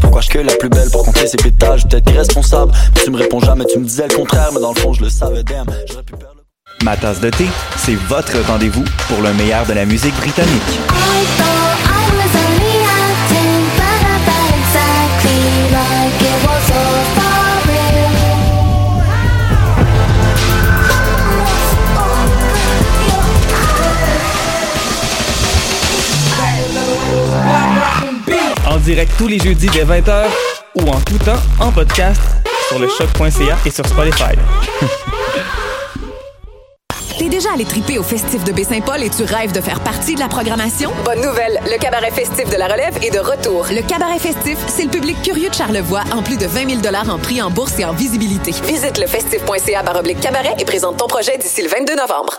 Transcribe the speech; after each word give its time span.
Pourquoi 0.00 0.20
je 0.20 0.28
cueille 0.28 0.44
la 0.44 0.54
plus 0.54 0.68
belle 0.68 0.90
pour 0.90 1.04
compter 1.04 1.26
ses 1.26 1.36
pétales? 1.36 1.78
Je 1.78 1.86
peut-être 1.86 2.10
irresponsable, 2.10 2.72
mais 2.94 3.02
tu 3.02 3.10
me 3.10 3.18
réponds 3.18 3.40
jamais, 3.40 3.64
tu 3.66 3.78
me 3.78 3.84
disais 3.84 4.06
le 4.08 4.14
contraire, 4.14 4.50
mais 4.52 4.60
dans 4.60 4.72
le 4.72 4.80
fond, 4.80 4.92
je 4.92 5.02
le 5.02 5.10
savais. 5.10 5.44
Ma 6.82 6.96
tasse 6.96 7.20
de 7.20 7.30
thé, 7.30 7.46
c'est 7.76 7.94
votre 7.94 8.36
rendez-vous 8.46 8.84
pour 9.08 9.20
le 9.20 9.32
meilleur 9.34 9.64
de 9.66 9.72
la 9.72 9.84
musique 9.86 10.14
britannique. 10.16 10.80
Direct 28.84 29.12
tous 29.16 29.28
les 29.28 29.38
jeudis 29.38 29.68
dès 29.68 29.84
20h 29.84 30.24
ou 30.74 30.82
en 30.88 31.00
tout 31.00 31.16
temps 31.18 31.40
en 31.58 31.72
podcast 31.72 32.20
sur 32.68 32.78
le 32.78 32.86
choc.ca 32.86 33.56
et 33.64 33.70
sur 33.70 33.86
Spotify. 33.86 34.34
T'es 37.18 37.28
déjà 37.28 37.52
allé 37.54 37.64
triper 37.64 37.96
au 37.96 38.02
festif 38.02 38.44
de 38.44 38.52
Baie-Saint-Paul 38.52 39.02
et 39.02 39.08
tu 39.08 39.22
rêves 39.22 39.52
de 39.52 39.60
faire 39.60 39.80
partie 39.80 40.16
de 40.16 40.20
la 40.20 40.28
programmation? 40.28 40.90
Bonne 41.04 41.22
nouvelle! 41.22 41.60
Le 41.64 41.78
cabaret 41.78 42.10
festif 42.10 42.50
de 42.50 42.56
la 42.56 42.66
relève 42.66 42.98
est 43.02 43.10
de 43.10 43.20
retour. 43.20 43.66
Le 43.70 43.80
cabaret 43.80 44.18
festif, 44.18 44.58
c'est 44.66 44.84
le 44.84 44.90
public 44.90 45.16
curieux 45.22 45.48
de 45.48 45.54
Charlevoix 45.54 46.02
en 46.12 46.22
plus 46.22 46.36
de 46.36 46.46
20 46.46 46.82
000 46.82 46.94
en 47.08 47.18
prix 47.18 47.40
en 47.40 47.50
bourse 47.50 47.78
et 47.78 47.84
en 47.86 47.92
visibilité. 47.92 48.50
Visite 48.66 48.98
le 48.98 49.06
festif.ca 49.06 49.82
baroblique 49.82 50.20
cabaret 50.20 50.56
et 50.58 50.64
présente 50.64 50.98
ton 50.98 51.06
projet 51.06 51.38
d'ici 51.38 51.62
le 51.62 51.68
22 51.68 51.94
novembre. 51.96 52.38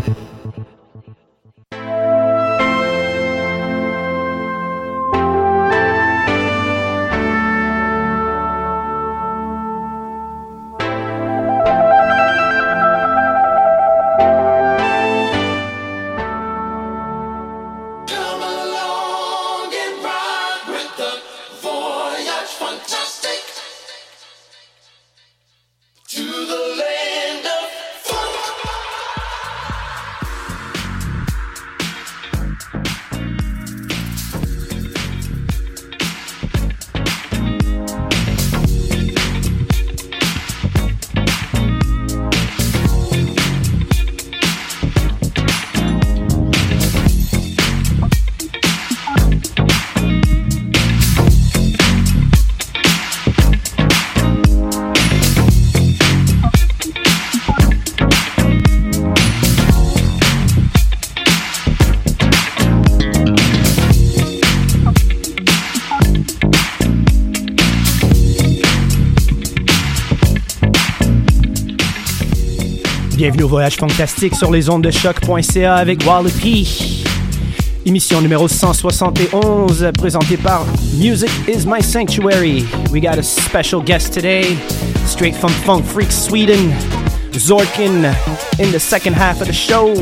Voyage 73.51 73.75
Fantastique 73.75 74.33
sur 74.33 74.49
les 74.49 74.69
ondes 74.69 74.81
de 74.81 74.91
choc.ca 74.91 75.75
avec 75.75 76.07
Wallopy. 76.07 77.03
Émission 77.85 78.21
numéro 78.21 78.47
171 78.47 79.91
présentée 79.97 80.37
par 80.37 80.65
Music 80.93 81.29
is 81.49 81.65
My 81.67 81.83
Sanctuary. 81.83 82.63
We 82.93 83.01
got 83.01 83.19
a 83.19 83.21
special 83.21 83.83
guest 83.83 84.13
today, 84.13 84.55
straight 85.05 85.35
from 85.35 85.49
Funk 85.49 85.83
Freak 85.83 86.13
Sweden, 86.13 86.71
Zorkin, 87.33 88.05
in 88.57 88.71
the 88.71 88.79
second 88.79 89.15
half 89.15 89.41
of 89.41 89.47
the 89.47 89.53
show. 89.53 89.95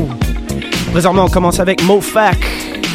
Présentement, 0.92 1.24
on 1.24 1.30
commence 1.30 1.58
avec 1.58 1.82
Mofak, 1.82 2.38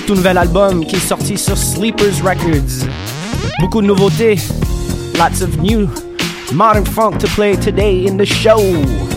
tout 0.07 0.15
nouvel 0.15 0.37
album 0.37 0.85
qui 0.85 0.95
est 0.95 1.05
sorti 1.05 1.37
sur 1.37 1.57
Sleepers 1.57 2.23
Records. 2.23 2.87
Beaucoup 3.59 3.81
de 3.81 3.87
nouveautés, 3.87 4.37
lots 5.17 5.43
of 5.43 5.57
new 5.57 5.89
modern 6.53 6.85
funk 6.85 7.17
to 7.17 7.27
play 7.35 7.57
today 7.57 8.07
in 8.07 8.15
the 8.15 8.25
show. 8.25 8.61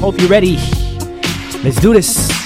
Hope 0.02 0.20
you're 0.20 0.28
ready. 0.28 0.58
Let's 1.64 1.80
do 1.80 1.92
this. 1.92 2.37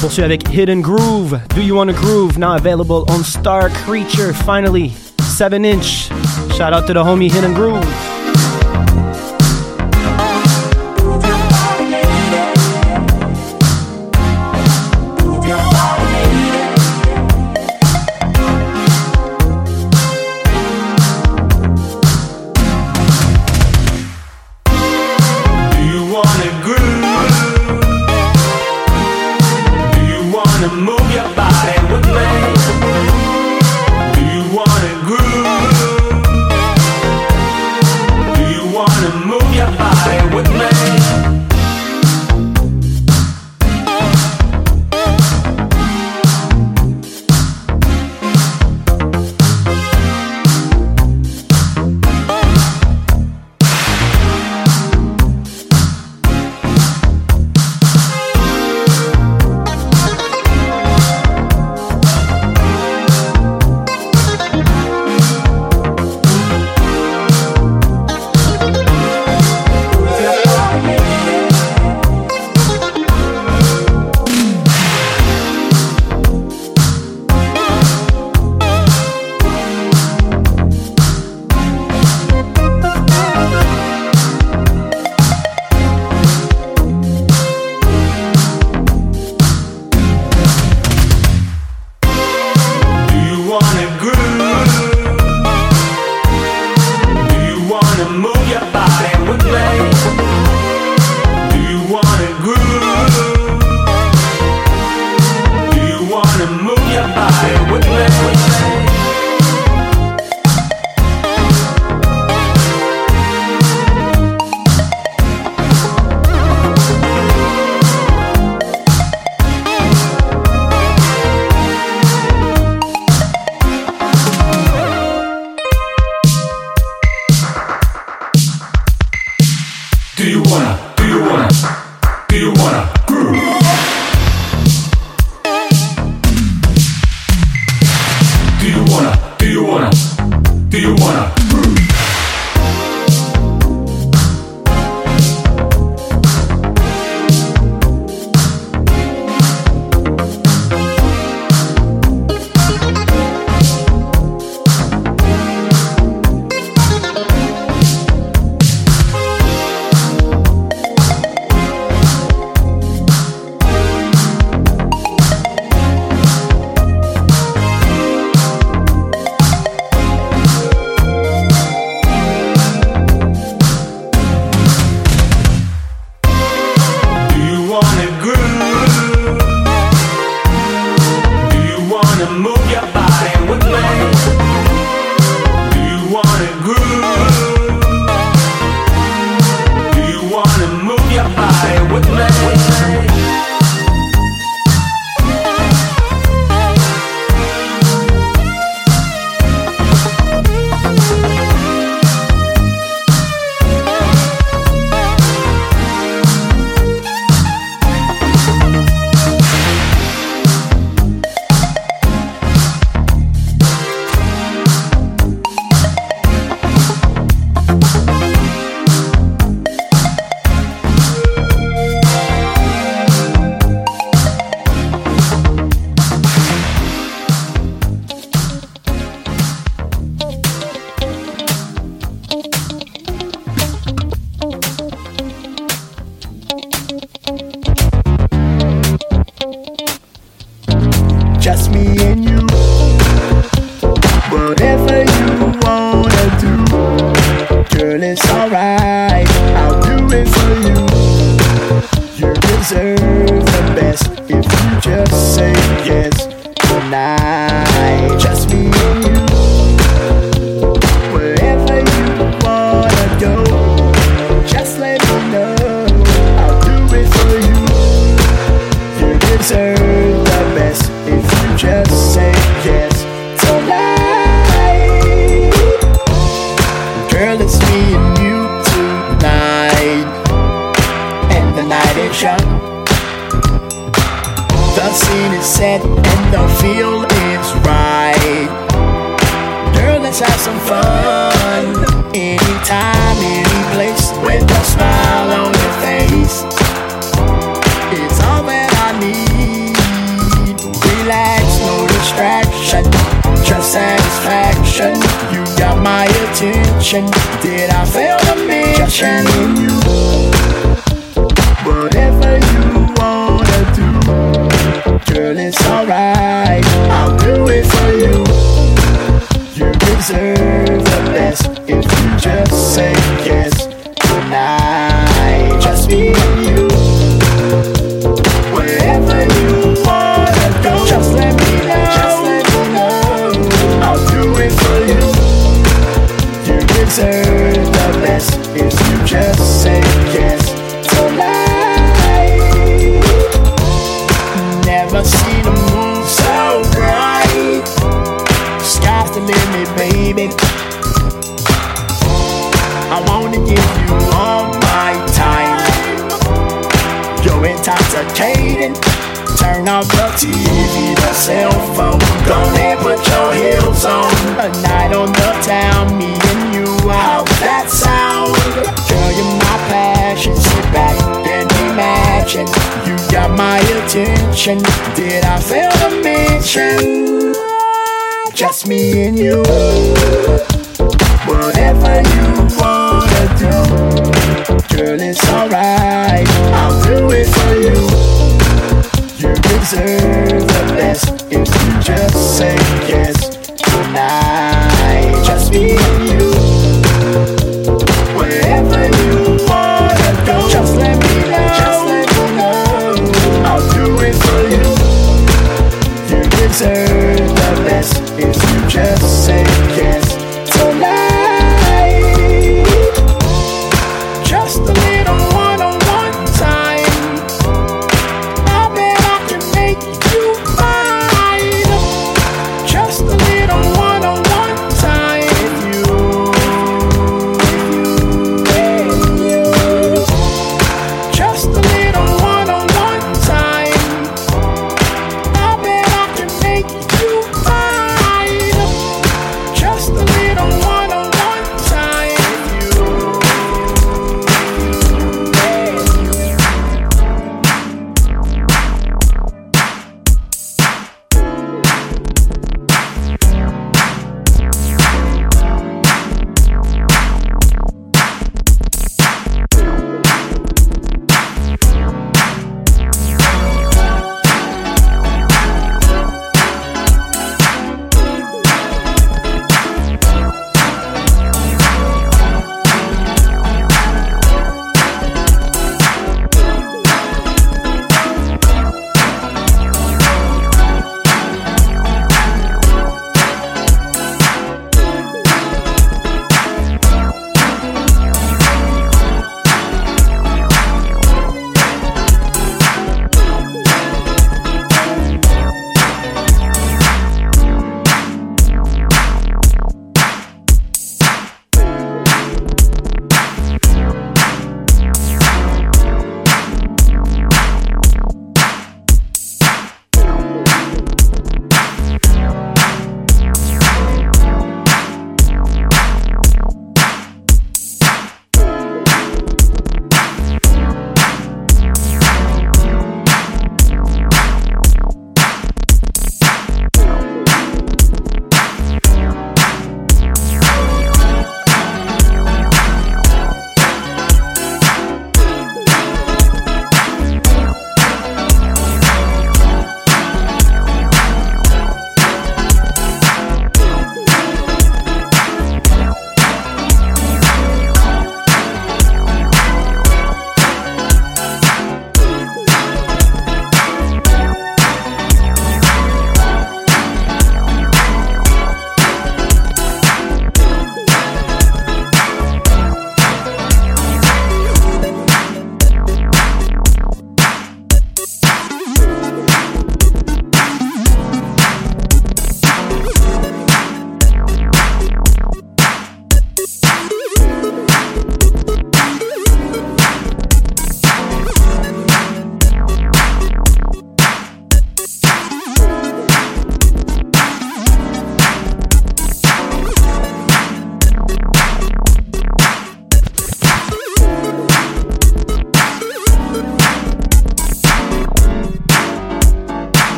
poursuit 0.00 0.24
avec 0.24 0.42
Hidden 0.54 0.80
Groove. 0.80 1.38
Do 1.54 1.60
You 1.60 1.76
Wanna 1.76 1.92
Groove? 1.92 2.38
Now 2.38 2.56
available 2.56 3.04
on 3.10 3.22
Star 3.22 3.68
Creature. 3.84 4.32
Finally, 4.32 4.92
7 5.20 5.64
inch. 5.64 6.08
Shout 6.56 6.72
out 6.72 6.86
to 6.86 6.94
the 6.94 7.02
homie 7.02 7.30
Hidden 7.30 7.54
Groove. 7.54 8.19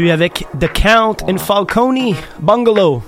Poursuit 0.00 0.10
avec 0.10 0.46
The 0.58 0.68
Count 0.72 1.16
and 1.28 1.38
Falcone, 1.38 2.14
Bungalow. 2.40 3.02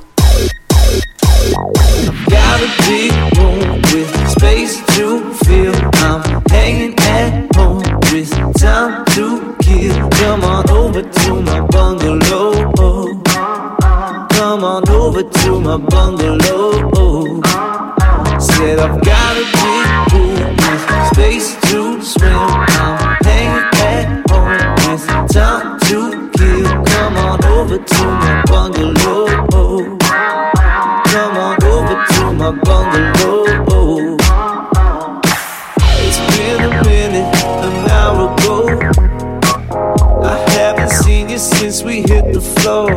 Floor. 42.42 42.90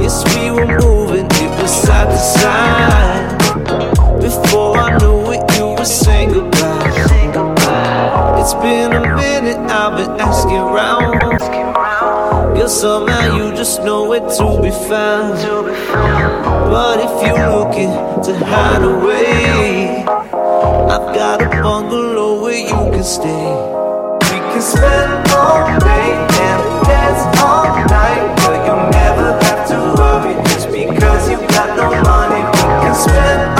Yes, 0.00 0.24
we 0.34 0.50
were 0.50 0.66
moving, 0.66 1.26
it 1.26 1.62
was 1.62 1.70
side 1.70 2.10
to 2.10 2.18
side. 2.18 3.38
Before 4.20 4.76
I 4.76 4.98
knew 4.98 5.32
it, 5.32 5.42
you 5.56 5.66
were 5.78 5.84
saying 5.84 6.32
goodbye. 6.32 6.70
It's 8.40 8.54
been 8.54 8.92
a 8.92 9.00
minute, 9.16 9.58
I've 9.70 9.96
been 9.96 10.20
asking 10.20 10.58
round. 10.58 11.38
Guess 12.56 12.80
somehow 12.80 13.36
you 13.36 13.54
just 13.54 13.82
know 13.82 14.08
where 14.08 14.20
to 14.20 14.62
be 14.62 14.70
found. 14.70 15.38
But 16.72 16.98
if 17.00 17.26
you're 17.26 17.48
looking 17.56 17.92
to 18.24 18.32
hide 18.44 18.82
away, 18.82 20.04
I've 20.04 21.14
got 21.14 21.40
a 21.42 21.48
bungalow 21.62 22.42
where 22.42 22.58
you 22.58 22.90
can 22.90 23.04
stay. 23.04 23.48
We 24.30 24.38
can 24.50 24.60
spend 24.60 25.30
all 25.30 25.78
day 25.78 26.26
spend 32.94 33.51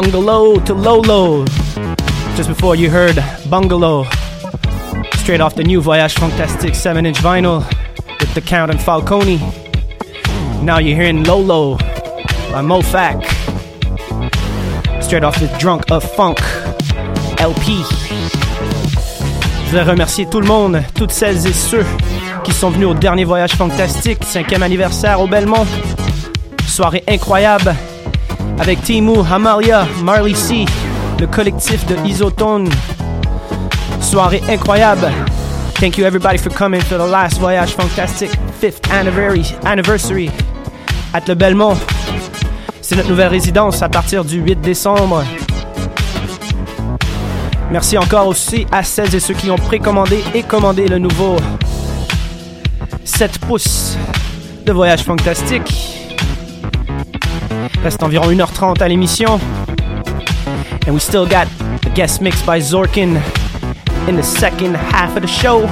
Bungalow 0.00 0.60
to 0.60 0.74
Lolo. 0.74 1.44
Just 2.36 2.48
before 2.48 2.76
you 2.76 2.88
heard 2.88 3.16
Bungalow. 3.50 4.04
Straight 5.14 5.40
off 5.40 5.56
the 5.56 5.64
new 5.64 5.80
Voyage 5.80 6.14
Fantastic 6.14 6.76
7 6.76 7.04
inch 7.04 7.18
vinyl 7.18 7.68
with 8.20 8.32
The 8.32 8.40
Count 8.40 8.70
and 8.70 8.80
Falcone. 8.80 9.40
Now 10.62 10.78
you're 10.78 10.94
hearing 10.94 11.24
Lolo 11.24 11.78
by 12.52 12.62
Mofac. 12.62 13.24
Straight 15.02 15.24
off 15.24 15.36
the 15.40 15.48
Drunk 15.58 15.90
of 15.90 16.04
Funk 16.14 16.38
LP. 17.40 17.82
Je 19.64 19.70
voudrais 19.70 19.90
remercier 19.90 20.26
tout 20.26 20.40
le 20.40 20.46
monde, 20.46 20.80
toutes 20.94 21.10
celles 21.10 21.44
et 21.44 21.52
ceux 21.52 21.84
qui 22.44 22.52
sont 22.52 22.70
venus 22.70 22.86
au 22.86 22.94
dernier 22.94 23.24
Voyage 23.24 23.54
Fantastique, 23.54 24.20
5e 24.22 24.62
anniversaire 24.62 25.20
au 25.20 25.26
Belmont. 25.26 25.66
Soirée 26.68 27.02
incroyable 27.08 27.74
avec 28.60 28.82
Timu, 28.82 29.20
Amalia, 29.30 29.86
Marley 30.02 30.34
C, 30.34 30.64
le 31.18 31.26
collectif 31.26 31.86
de 31.86 31.96
Isotone. 32.06 32.68
Soirée 34.00 34.42
incroyable. 34.48 35.10
Thank 35.74 35.98
you 35.98 36.04
everybody 36.04 36.38
for 36.38 36.50
coming 36.50 36.80
to 36.82 36.96
the 36.96 37.06
last 37.10 37.38
Voyage 37.38 37.74
Fantastic 37.74 38.30
5th 38.60 38.90
anniversary, 38.90 39.54
anniversary 39.64 40.30
at 41.12 41.28
le 41.28 41.34
Belmont. 41.34 41.76
C'est 42.80 42.96
notre 42.96 43.10
nouvelle 43.10 43.28
résidence 43.28 43.82
à 43.82 43.88
partir 43.88 44.24
du 44.24 44.40
8 44.40 44.60
décembre. 44.60 45.22
Merci 47.70 47.98
encore 47.98 48.26
aussi 48.28 48.66
à 48.72 48.82
celles 48.82 49.14
et 49.14 49.20
ceux 49.20 49.34
qui 49.34 49.50
ont 49.50 49.56
précommandé 49.56 50.24
et 50.34 50.42
commandé 50.42 50.88
le 50.88 50.98
nouveau 50.98 51.36
7 53.04 53.38
pouces 53.40 53.96
de 54.64 54.72
Voyage 54.72 55.02
Fantastique. 55.02 55.87
Reste 57.82 58.02
environ 58.02 58.30
1h30 58.30 58.82
à 58.82 58.88
l'émission. 58.88 59.40
And 60.86 60.92
we 60.92 61.00
still 61.00 61.26
got 61.26 61.46
a 61.84 61.90
guest 61.94 62.20
mix 62.20 62.42
by 62.42 62.60
Zorkin 62.60 63.20
in 64.08 64.16
the 64.16 64.22
second 64.22 64.74
half 64.74 65.16
of 65.16 65.22
the 65.22 65.28
show. 65.28 65.68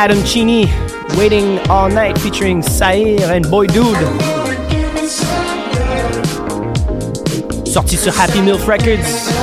Adam 0.00 0.24
Chini, 0.24 0.64
Waiting 1.18 1.58
All 1.68 1.90
Night 1.90 2.18
featuring 2.20 2.62
Saïr 2.62 3.20
and 3.28 3.50
Boy 3.50 3.66
Dude. 3.66 3.98
Sorti 7.66 7.98
sur 7.98 8.10
Happy 8.10 8.40
Milk 8.40 8.66
Records. 8.66 9.39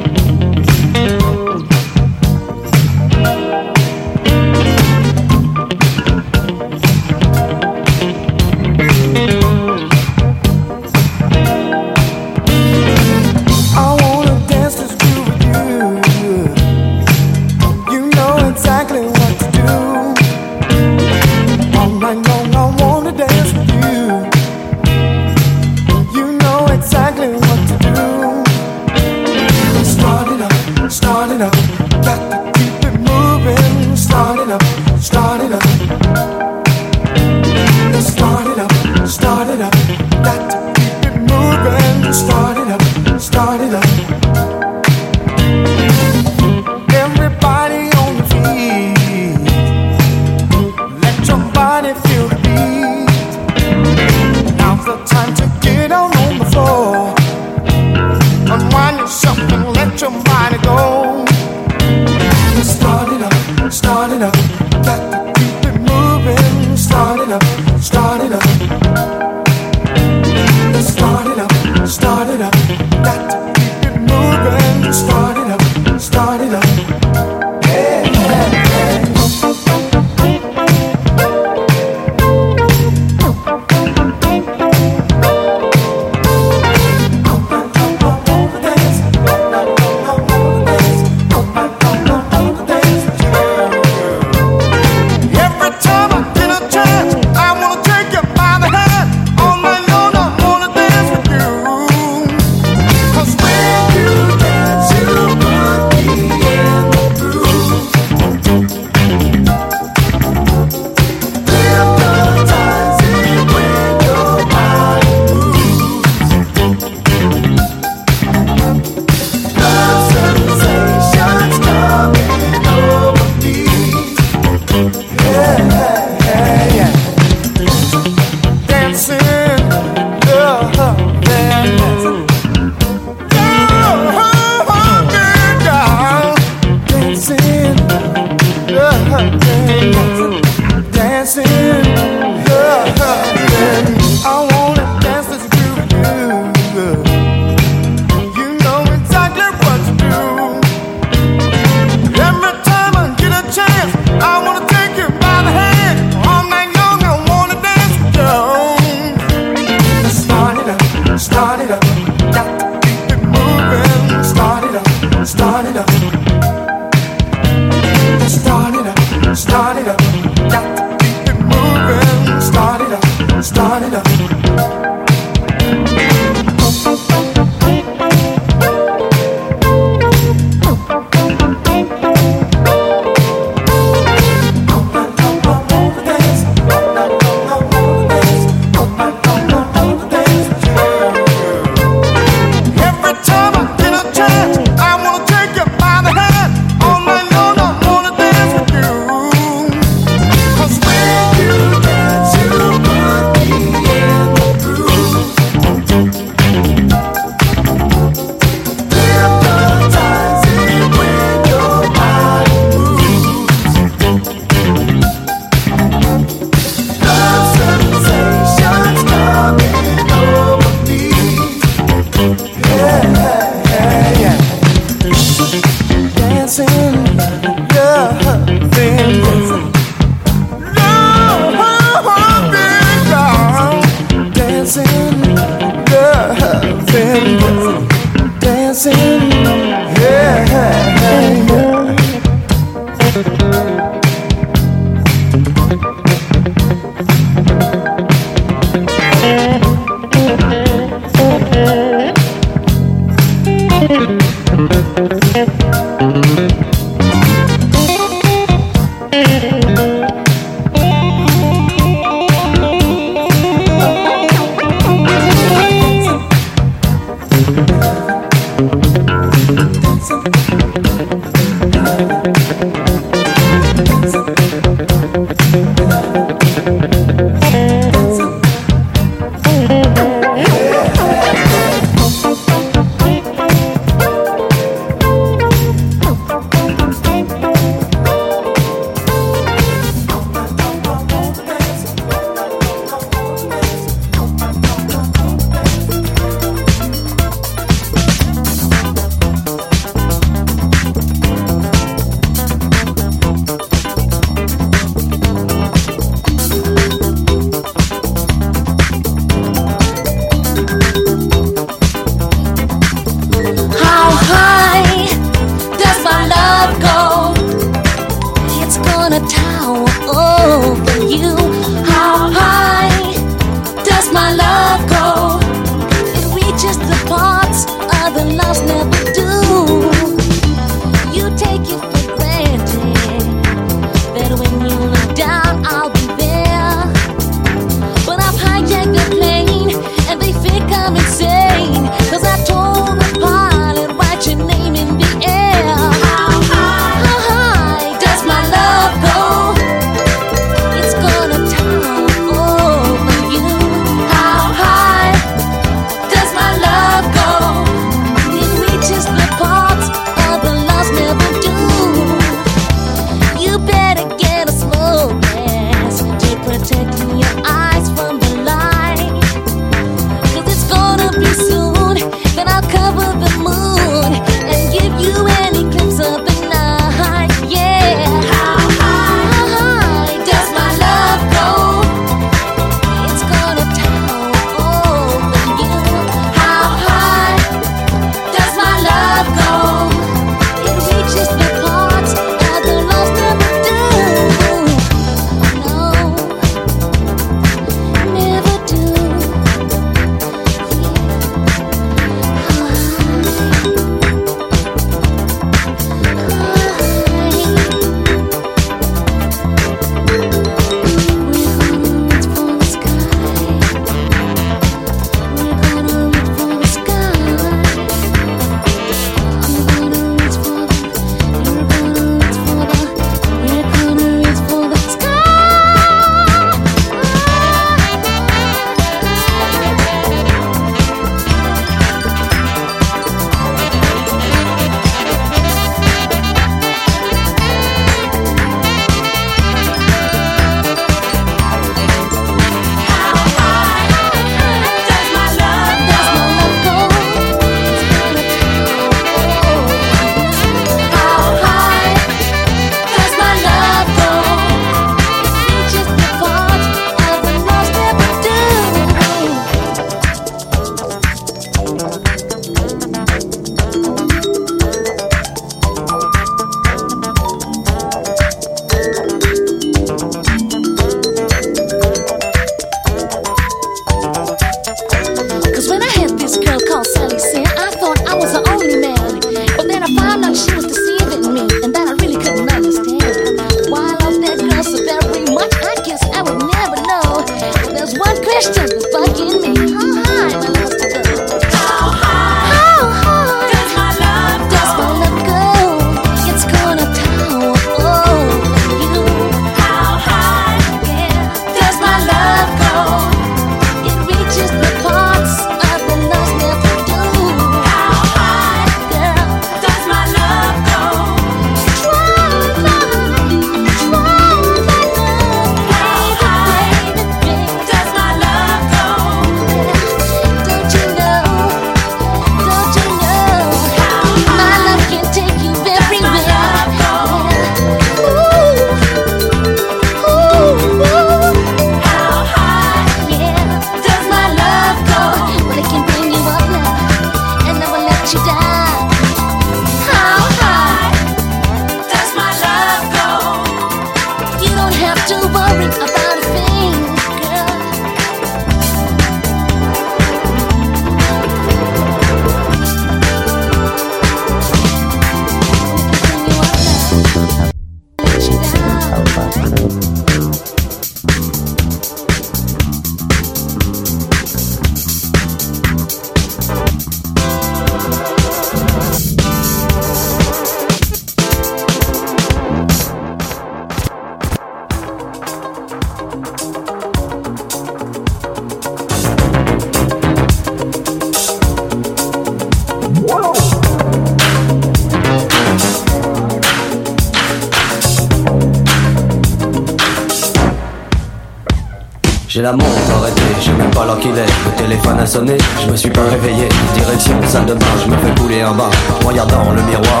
J'ai 592.40 592.44
la 592.44 592.52
montre 592.52 592.96
arrêtée, 592.96 593.20
je 593.38 593.44
sais 593.44 593.52
même 593.52 593.70
pas 593.70 593.84
l'heure 593.84 593.98
qu'il 593.98 594.16
est. 594.16 594.32
Le 594.46 594.52
téléphone 594.56 594.98
a 594.98 595.04
sonné, 595.04 595.36
je 595.62 595.70
me 595.70 595.76
suis 595.76 595.90
pas 595.90 596.00
réveillé. 596.10 596.48
Direction 596.72 597.12
salle 597.28 597.44
de 597.44 597.52
bain, 597.52 597.66
je 597.84 597.90
me 597.90 597.96
fais 597.98 598.18
couler 598.18 598.40
un 598.40 598.52
bain. 598.52 598.70
Dans 599.02 599.52
le 599.52 599.60
miroir, 599.60 600.00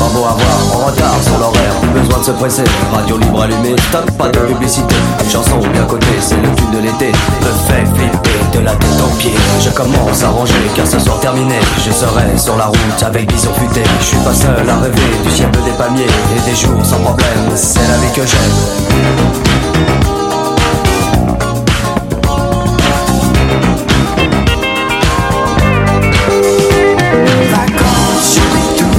pas 0.00 0.08
beau 0.14 0.24
à 0.24 0.32
voir, 0.32 0.58
en 0.72 0.86
retard 0.86 1.12
sur 1.22 1.36
l'horaire. 1.36 1.74
Besoin 1.92 2.20
de 2.20 2.24
se 2.24 2.30
presser, 2.30 2.64
radio 2.90 3.18
libre 3.18 3.42
allumée, 3.42 3.76
stop, 3.90 4.10
pas 4.12 4.28
de 4.28 4.38
publicité. 4.38 4.94
Une 5.22 5.30
chanson 5.30 5.58
bien 5.58 5.84
cotée, 5.84 6.06
c'est 6.22 6.36
le 6.36 6.48
tube 6.56 6.70
de 6.70 6.78
l'été. 6.78 7.12
Me 7.42 7.52
fait 7.68 7.84
flipper 7.84 8.58
de 8.58 8.64
la 8.64 8.72
tête 8.72 9.00
aux 9.04 9.14
pieds. 9.18 9.34
Je 9.60 9.68
commence 9.68 10.22
à 10.22 10.30
ranger 10.30 10.54
car 10.74 10.86
ce 10.86 10.98
soir 10.98 11.20
terminé. 11.20 11.58
Je 11.84 11.92
serai 11.92 12.38
sur 12.38 12.56
la 12.56 12.64
route 12.64 13.02
avec 13.04 13.30
bison 13.30 13.52
futé. 13.60 13.82
Je 14.00 14.06
suis 14.06 14.24
pas 14.24 14.32
seul 14.32 14.66
à 14.70 14.76
rêver 14.80 15.02
du 15.22 15.30
ciel 15.30 15.50
des 15.50 15.72
palmiers 15.72 16.06
et 16.06 16.40
des 16.48 16.56
jours 16.56 16.82
sans 16.82 17.00
problème. 17.00 17.52
C'est 17.54 17.86
la 17.86 17.98
vie 17.98 18.12
que 18.14 18.22
j'aime. 18.26 20.13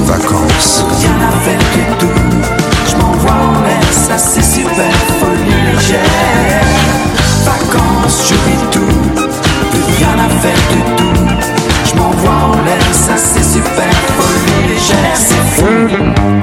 Vacances. 0.06 0.84
Rien 1.00 1.18
à 1.28 1.32
faire 1.44 1.58
du 1.74 1.84
tout. 2.00 2.22
Je 2.88 2.96
m'envoie 2.98 3.32
en 3.32 3.62
l'air, 3.64 3.92
ça 3.92 4.18
c'est 4.18 4.44
super. 4.44 4.94
Folie 5.20 5.72
légère. 5.72 6.66
Vacances, 7.44 8.30
j'oublie 8.30 8.64
tout. 8.72 8.96
Plus 9.72 9.84
rien 9.98 10.16
à 10.20 10.30
faire 10.42 10.62
du 10.72 10.82
tout. 10.96 11.20
Je 11.86 11.94
m'envoie 11.96 12.32
en 12.32 12.54
l'air, 12.64 12.65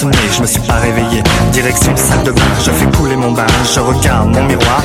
Je 0.00 0.42
me 0.42 0.46
suis 0.46 0.60
pas 0.60 0.74
réveillé. 0.74 1.22
Direction 1.52 1.96
salle 1.96 2.22
de 2.22 2.30
bain, 2.30 2.42
je 2.64 2.70
fais 2.70 2.86
couler 2.96 3.16
mon 3.16 3.32
bain, 3.32 3.46
je 3.74 3.80
regarde 3.80 4.28
mon 4.28 4.44
miroir. 4.44 4.82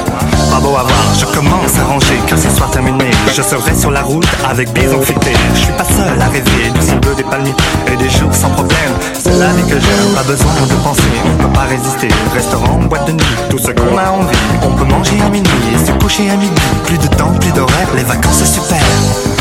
Pas 0.50 0.60
beau 0.60 0.76
à 0.76 0.84
voir, 0.84 1.14
je 1.18 1.26
commence 1.26 1.78
à 1.80 1.84
ranger 1.86 2.20
car 2.28 2.38
ce 2.38 2.50
soir 2.50 2.72
terminé. 2.72 3.12
Je 3.34 3.42
serai 3.42 3.76
sur 3.76 3.92
la 3.92 4.02
route 4.02 4.26
avec 4.50 4.72
bison 4.74 5.02
fêté. 5.02 5.34
Je 5.54 5.60
suis 5.60 5.74
pas 5.74 5.84
seul 5.84 6.20
à 6.20 6.30
rêver 6.30 6.72
du 6.74 6.82
ciel 6.82 7.00
bleu 7.00 7.14
des 7.16 7.24
palmiers 7.24 7.54
et 7.92 7.96
des 7.96 8.10
jours 8.10 8.34
sans 8.34 8.50
problème. 8.50 8.94
C'est 9.14 9.38
la 9.38 9.50
vie 9.50 9.64
que 9.64 9.80
j'aime, 9.80 10.14
pas 10.16 10.24
besoin 10.24 10.52
de 10.68 10.76
penser, 10.84 11.02
on 11.26 11.44
peut 11.44 11.54
pas 11.54 11.66
résister. 11.70 12.10
Restaurant, 12.34 12.80
boîte 12.90 13.06
de 13.06 13.12
nuit, 13.12 13.36
tout 13.50 13.60
ce 13.60 13.72
qu'on 13.72 13.98
a 13.98 14.10
envie. 14.10 14.38
On 14.64 14.72
peut 14.72 14.86
manger 14.86 15.22
à 15.24 15.30
minuit 15.30 15.50
et 15.74 15.86
se 15.86 15.92
coucher 15.94 16.30
à 16.32 16.38
midi. 16.38 16.62
Plus 16.86 16.98
de 16.98 17.08
temps, 17.08 17.34
plus 17.40 17.52
d'horaire, 17.52 17.90
les 17.96 18.04
vacances 18.04 18.42
c'est 18.44 18.62
super. 18.62 19.33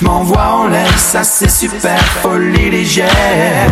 Je 0.00 0.06
m'envoie 0.06 0.62
en 0.62 0.68
l'air, 0.68 0.98
ça 0.98 1.22
c'est 1.22 1.50
super. 1.50 1.98
Folie 2.22 2.70
légère. 2.70 3.70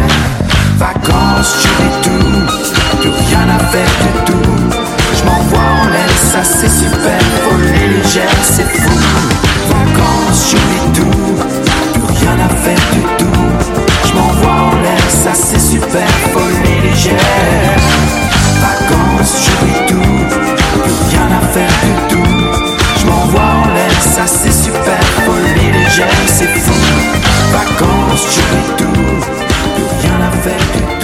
Vacances, 0.76 1.56
j'oublie 1.62 2.02
tout. 2.02 3.00
Plus 3.00 3.08
rien 3.08 3.48
à 3.48 3.58
faire 3.72 3.88
du 4.02 4.32
tout. 4.32 4.50
Je 5.16 5.24
m'envoie 5.24 5.58
en 5.58 5.88
l'air, 5.88 6.10
ça 6.30 6.44
c'est 6.44 6.68
super. 6.68 7.18
Folie 7.44 7.96
légère, 7.96 8.38
c'est 8.42 8.68
fou. 8.68 8.90
Vacances, 9.68 10.50
j'oublie 10.50 10.92
tout. 11.00 11.18
Plus 11.94 12.18
rien 12.20 12.36
à 12.44 12.48
faire 12.56 12.84
du 12.92 13.00
tout. 13.24 13.40
Je 14.06 14.12
m'envoie 14.12 14.60
en 14.70 14.82
l'air, 14.82 15.04
ça 15.08 15.32
c'est 15.32 15.60
super. 15.60 16.08
Folie 16.34 16.90
légère. 16.90 17.80
Vacances, 18.60 19.46
j'oublie 19.46 19.86
tout. 19.88 20.82
Plus 20.82 20.92
rien 21.08 21.28
à 21.40 21.46
faire 21.54 21.74
du 21.82 22.14
tout. 22.14 22.30
Je 23.00 23.06
m'envoie 23.06 23.40
en 23.40 23.72
l'air, 23.72 24.02
ça 24.02 24.26
c'est 24.26 24.52
super. 24.52 25.00
Folie 25.24 25.54
légère, 25.54 25.77
c'est 26.38 26.46
fou. 26.46 26.72
Vacances, 27.52 28.26
j'oublie 28.32 28.76
tout. 28.76 29.26
Plus 29.74 30.08
rien 30.08 30.20
à 30.20 30.30
faire 30.42 30.97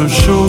le 0.00 0.08
sable 0.08 0.39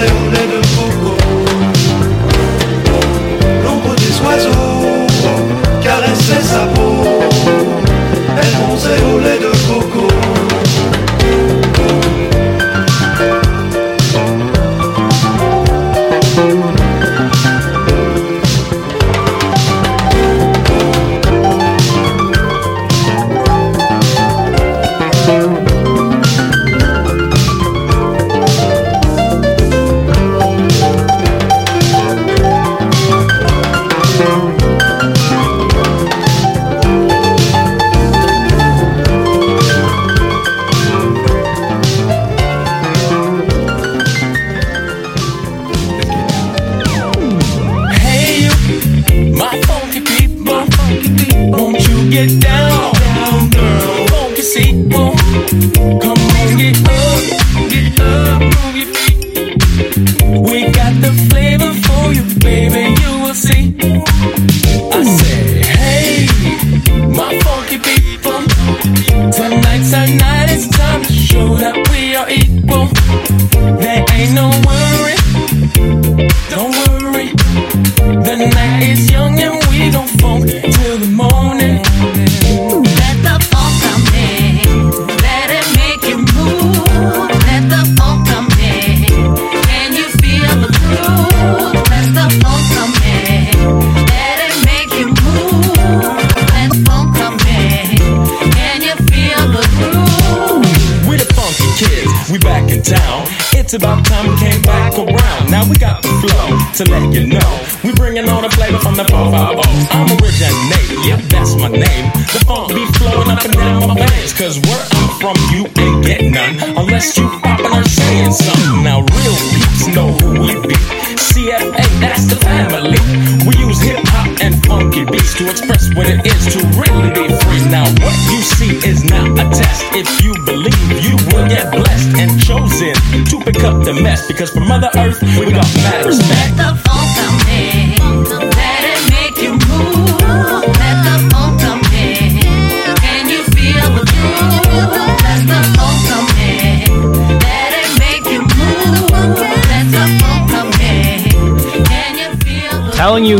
de 0.00 0.12
un 0.12 0.49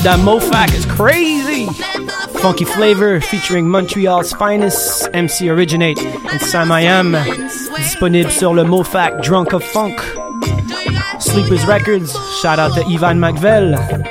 dude, 0.00 0.04
that 0.04 0.20
mofac 0.20 0.74
is 0.74 0.86
crazy. 0.86 1.66
Funky 2.40 2.64
Flavor 2.64 3.20
featuring 3.20 3.68
Montreal's 3.68 4.32
finest 4.32 5.08
MC 5.12 5.48
Originate 5.48 5.98
and 5.98 6.40
Sam 6.40 6.72
I 6.72 6.82
Am. 6.82 7.12
Disponible 7.76 8.30
sur 8.30 8.54
le 8.54 8.64
mofac 8.64 9.22
Drunk 9.22 9.52
of 9.52 9.64
Funk. 9.64 10.00
Sleepers 11.20 11.66
Records, 11.66 12.12
shout 12.40 12.58
out 12.58 12.74
to 12.74 12.84
Ivan 12.84 13.18
McVell. 13.18 14.09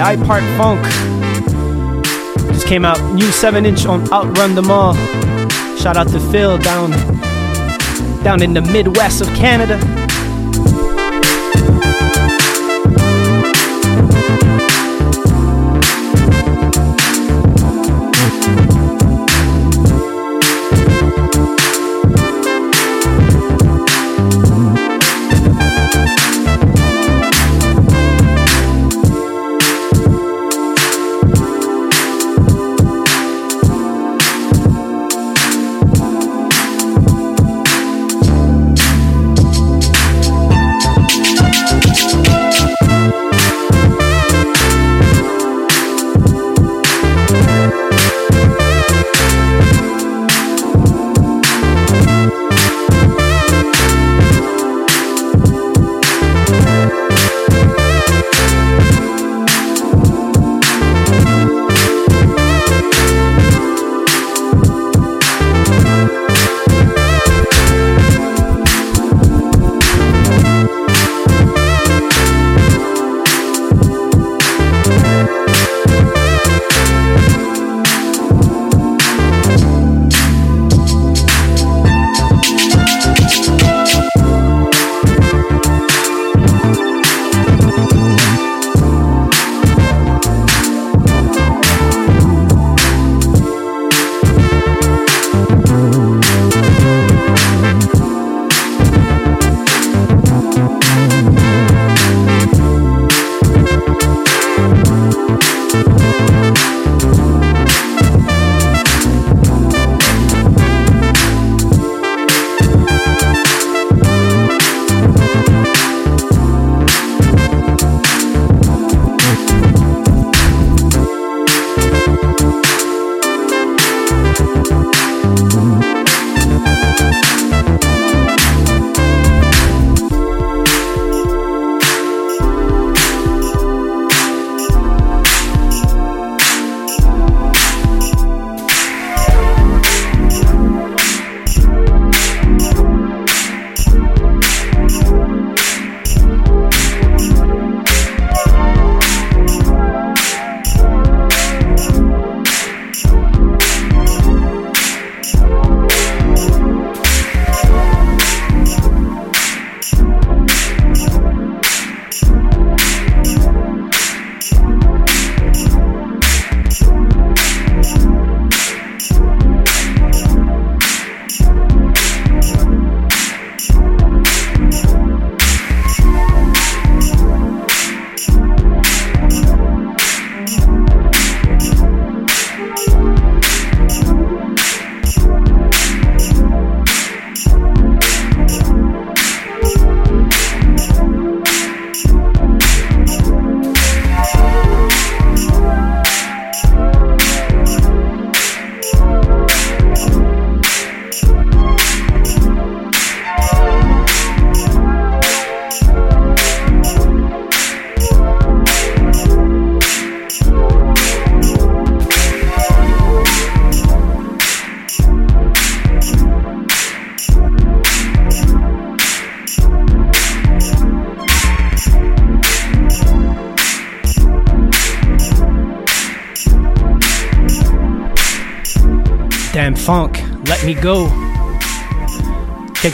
I 0.00 0.16
Park 0.16 0.42
Funk. 0.56 0.82
Just 2.52 2.66
came 2.66 2.84
out 2.84 2.98
new 3.14 3.30
7 3.30 3.66
inch 3.66 3.84
on 3.86 4.10
Outrun 4.12 4.54
the 4.54 4.62
Mall. 4.62 4.94
Shout 5.76 5.96
out 5.96 6.08
to 6.08 6.20
Phil 6.30 6.58
down 6.58 6.90
down 8.22 8.42
in 8.42 8.52
the 8.52 8.60
Midwest 8.60 9.20
of 9.20 9.28
Canada. 9.28 9.78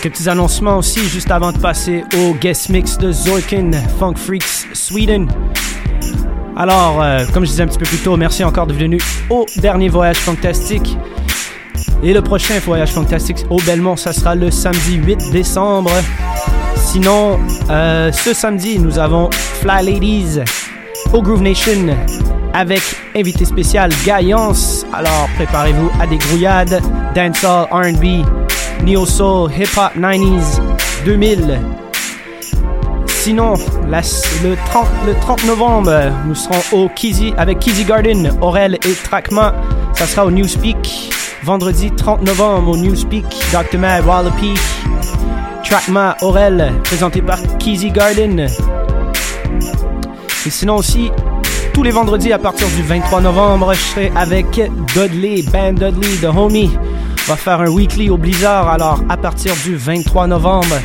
Quelques 0.03 0.15
petits 0.15 0.29
annoncements 0.29 0.77
aussi 0.77 1.01
juste 1.09 1.31
avant 1.31 1.53
de 1.53 1.59
passer 1.59 2.05
au 2.19 2.35
guest 2.35 2.69
mix 2.69 2.99
de 2.99 3.11
Zorkin, 3.13 3.71
Funk 3.99 4.17
Freaks 4.17 4.67
Sweden. 4.75 5.27
Alors, 6.55 7.01
euh, 7.01 7.25
comme 7.33 7.47
je 7.47 7.51
disais 7.51 7.63
un 7.63 7.67
petit 7.67 7.79
peu 7.79 7.87
plus 7.87 7.99
tôt, 7.99 8.15
merci 8.19 8.45
encore 8.45 8.67
de 8.67 8.75
venir 8.75 9.01
au 9.31 9.47
dernier 9.57 9.89
voyage 9.89 10.19
fantastique. 10.19 10.99
Et 12.03 12.13
le 12.13 12.21
prochain 12.21 12.59
voyage 12.59 12.93
fantastique 12.93 13.39
au 13.49 13.59
Belmont, 13.63 13.97
ça 13.97 14.13
sera 14.13 14.35
le 14.35 14.51
samedi 14.51 14.97
8 14.97 15.31
décembre. 15.33 15.93
Sinon, 16.77 17.41
euh, 17.71 18.13
ce 18.13 18.35
samedi, 18.35 18.79
nous 18.79 18.99
avons 18.99 19.31
Fly 19.33 19.93
Ladies 19.93 20.41
au 21.15 21.23
Groove 21.23 21.41
Nation 21.41 21.97
avec 22.53 22.83
invité 23.15 23.47
spécial 23.47 23.91
Gaillance. 24.05 24.85
Alors 24.93 25.29
préparez-vous 25.37 25.91
à 25.99 26.07
des 26.07 26.19
grouillades, 26.19 26.83
dancehall, 27.15 27.67
R&B, 27.71 28.27
neo 28.83 29.05
soul, 29.07 29.51
hip 29.51 29.77
hop 29.77 29.93
90s, 29.97 30.61
2000. 31.05 31.61
Sinon, 33.07 33.55
le, 33.89 34.55
30, 34.67 34.87
le 35.07 35.15
30 35.15 35.45
novembre, 35.47 36.13
nous 36.27 36.35
serons 36.35 36.63
au 36.73 36.89
Kizzy 36.89 37.35
avec 37.37 37.59
Kizzy 37.59 37.85
Garden, 37.85 38.31
Aurel 38.41 38.75
et 38.75 38.95
Trackma. 39.03 39.55
Ça 39.95 40.07
sera 40.07 40.27
au 40.27 40.31
Newspeak. 40.31 41.11
Vendredi 41.43 41.91
30 41.91 42.23
novembre 42.23 42.73
au 42.73 42.77
Newspeak, 42.77 43.25
Dr. 43.53 43.79
Mad, 43.79 44.05
Wallopy, 44.05 44.55
Trackma, 45.65 46.17
Aurel, 46.23 46.73
présenté 46.85 47.23
par 47.23 47.39
Kizzy 47.59 47.91
Garden. 47.91 48.49
Et 50.47 50.51
sinon 50.51 50.77
aussi, 50.77 51.11
tous 51.73 51.83
les 51.83 51.91
vendredis 51.91 52.33
à 52.33 52.39
partir 52.39 52.69
du 52.69 52.83
23 52.83 53.21
novembre, 53.21 53.75
je 53.75 53.81
serai 53.81 54.13
avec 54.17 54.47
Dudley, 54.95 55.43
Band 55.53 55.75
Dudley, 55.75 56.17
The 56.21 56.37
Homie. 56.37 56.71
Va 57.27 57.35
faire 57.35 57.61
un 57.61 57.69
weekly 57.69 58.09
au 58.09 58.17
Blizzard. 58.17 58.69
Alors, 58.69 59.01
à 59.09 59.17
partir 59.17 59.53
du 59.65 59.75
23 59.75 60.29
novembre, 60.29 60.77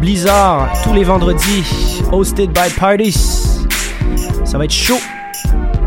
Blizzard, 0.00 0.70
tous 0.82 0.94
les 0.94 1.04
vendredis, 1.04 2.00
hosted 2.10 2.50
by 2.50 2.70
Parties. 2.78 3.66
Ça 4.46 4.56
va 4.56 4.64
être 4.64 4.72
chaud. 4.72 4.98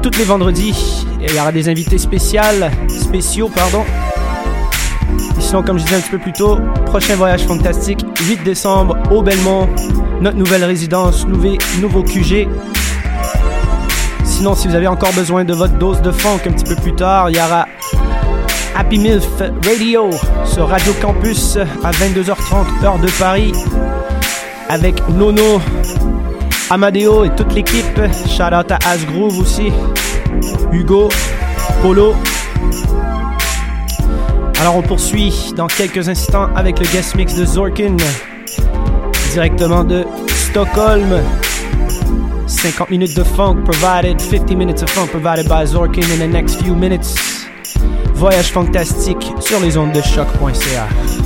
Tous 0.03 0.11
les 0.16 0.26
vendredis, 0.26 1.07
il 1.20 1.34
y 1.34 1.40
aura 1.40 1.52
des 1.52 1.70
invités 1.70 1.98
spéciales, 1.98 2.70
spéciaux, 2.88 3.49
pardon. 3.49 3.84
Et 5.38 5.41
sinon, 5.41 5.64
comme 5.64 5.80
je 5.80 5.86
disais 5.86 5.95
un 5.95 6.02
petit 6.02 6.11
peu 6.11 6.20
plus 6.20 6.34
tôt, 6.34 6.60
prochain 6.86 7.16
voyage 7.16 7.41
fantastique, 7.41 8.06
8 8.28 8.44
décembre 8.44 8.95
au 9.10 9.24
Belmont, 9.24 9.68
notre 10.22 10.38
nouvelle 10.38 10.66
résidence, 10.66 11.26
nouveau, 11.26 11.57
nouveau 11.82 12.03
QG. 12.03 12.48
Sinon, 14.24 14.53
si 14.53 14.68
vous 14.68 14.76
avez 14.76 14.88
encore 14.88 15.14
besoin 15.14 15.45
de 15.45 15.53
votre 15.56 15.80
dose 15.80 16.02
de 16.03 16.11
funk 16.11 16.41
un 16.45 16.52
petit 16.52 16.64
peu 16.64 16.76
plus 16.76 16.94
tard, 16.94 17.32
il 17.32 17.38
y 17.38 17.40
aura 17.40 17.66
Happy 18.80 18.97
Milf 18.97 19.27
Radio 19.65 20.10
sur 20.45 20.69
Radio 20.69 20.93
Campus 21.01 21.57
à 21.84 21.91
22h30 21.91 22.85
heure 22.85 22.97
de 22.97 23.10
Paris 23.19 23.51
avec 24.69 25.06
Nono, 25.10 25.61
Amadeo 26.69 27.26
et 27.26 27.30
toute 27.35 27.53
l'équipe. 27.53 27.99
Shout 28.26 28.56
out 28.56 28.72
à 28.72 28.80
Asgroove 28.89 29.38
aussi, 29.38 29.73
Hugo, 30.72 31.10
Polo. 31.81 32.15
Alors 34.61 34.77
on 34.77 34.81
poursuit 34.81 35.51
dans 35.57 35.68
quelques 35.68 36.07
instants 36.07 36.47
avec 36.56 36.80
le 36.80 36.85
guest 36.85 37.15
mix 37.15 37.35
de 37.35 37.43
Zorkin 37.43 37.97
directement 39.34 39.84
de 39.84 40.06
Stockholm. 40.30 41.22
50 42.47 42.89
minutes 42.89 43.15
de 43.18 43.23
funk 43.26 43.57
provided, 43.65 44.22
50 44.22 44.56
minutes 44.56 44.81
of 44.84 44.89
funk 44.89 45.07
provided 45.07 45.49
by 45.49 45.65
Zorkin 45.65 46.10
in 46.14 46.19
the 46.19 46.31
next 46.31 46.61
few 46.61 46.73
minutes. 46.73 47.39
Voyage 48.19 48.51
fantastique 48.51 49.31
sur 49.39 49.61
les 49.61 49.77
ondes 49.77 49.93
de 49.93 50.01
choc.ca. 50.01 51.18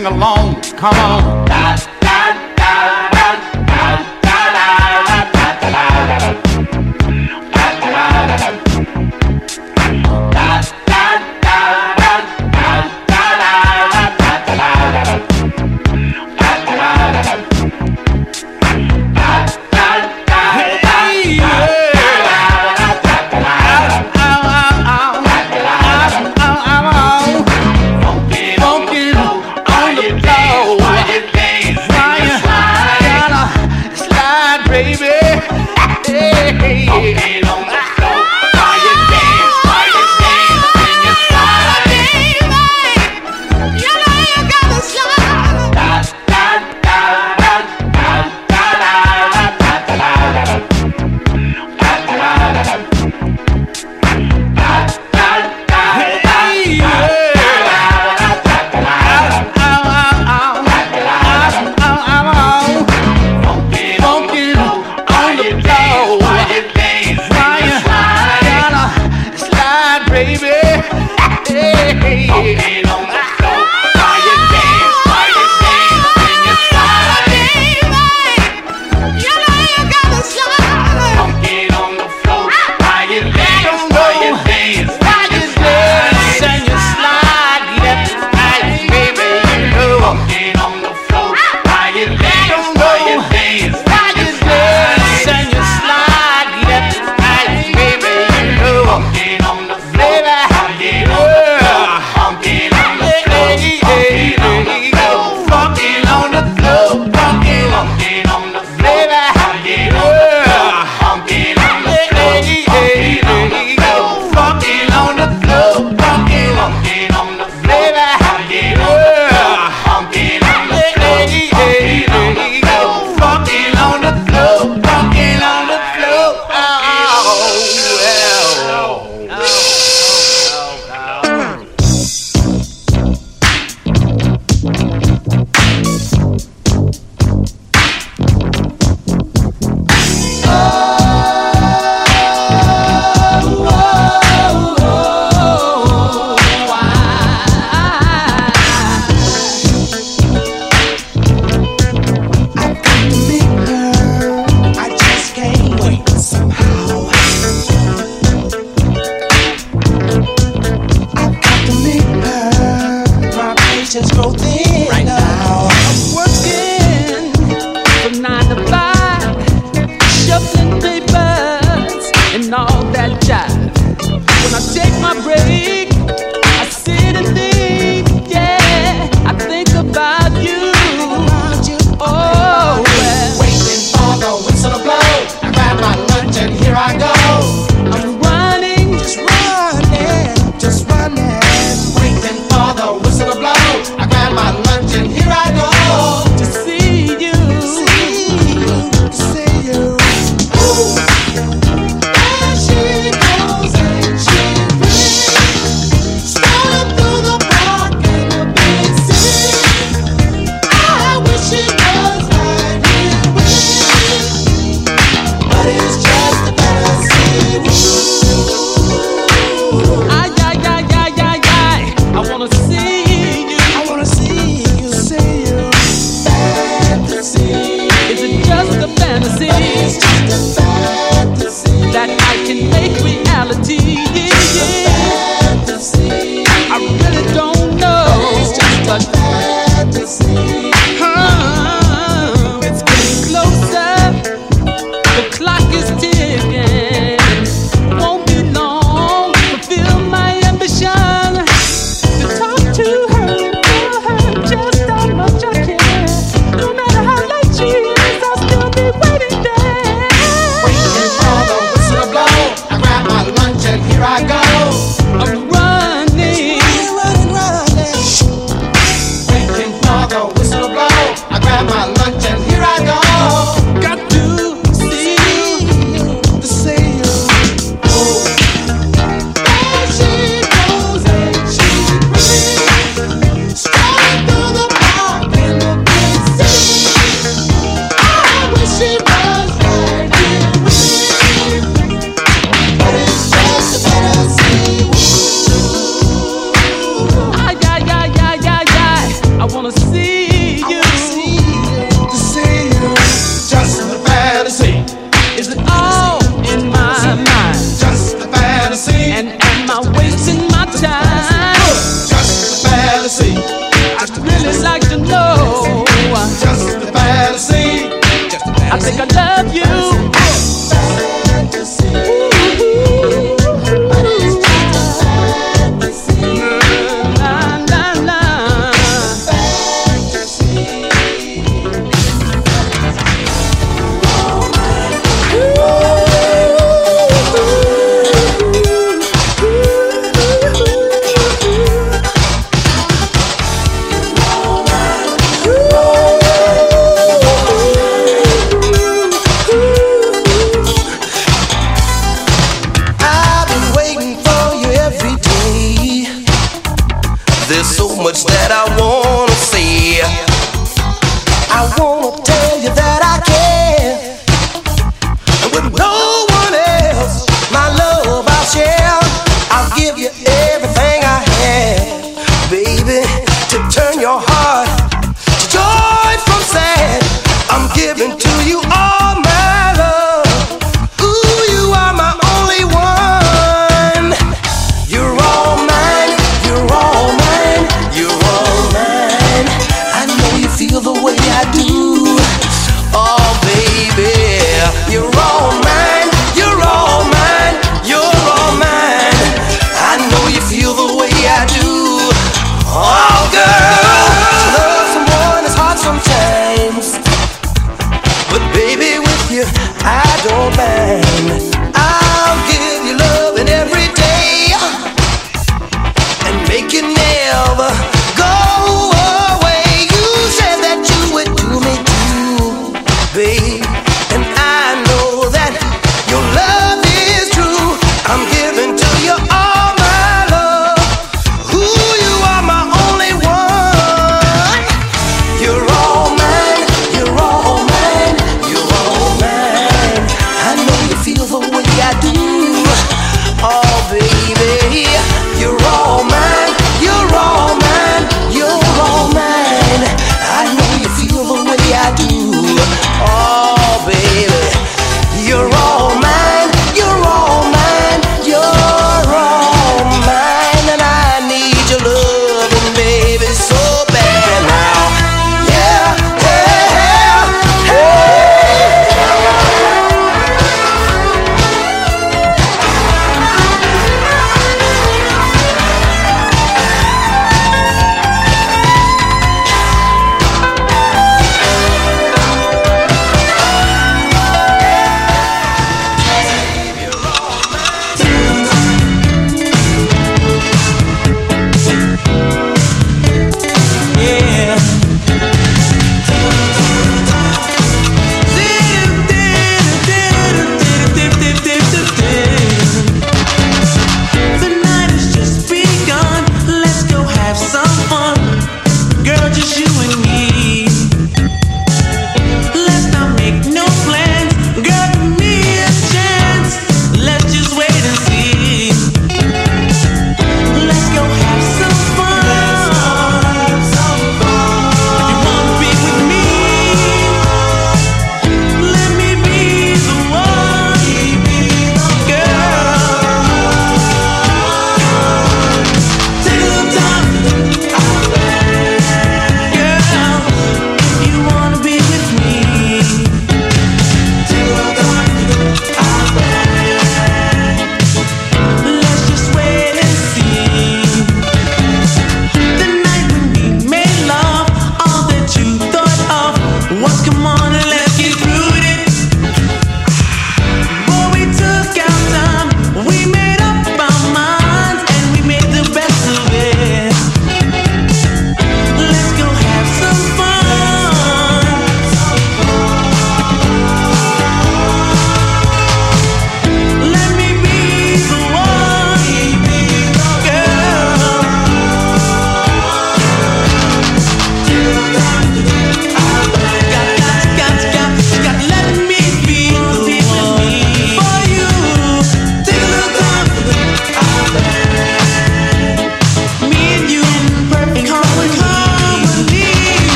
sing 0.00 0.06
along, 0.06 0.62
come 0.78 0.94
on. 0.94 1.39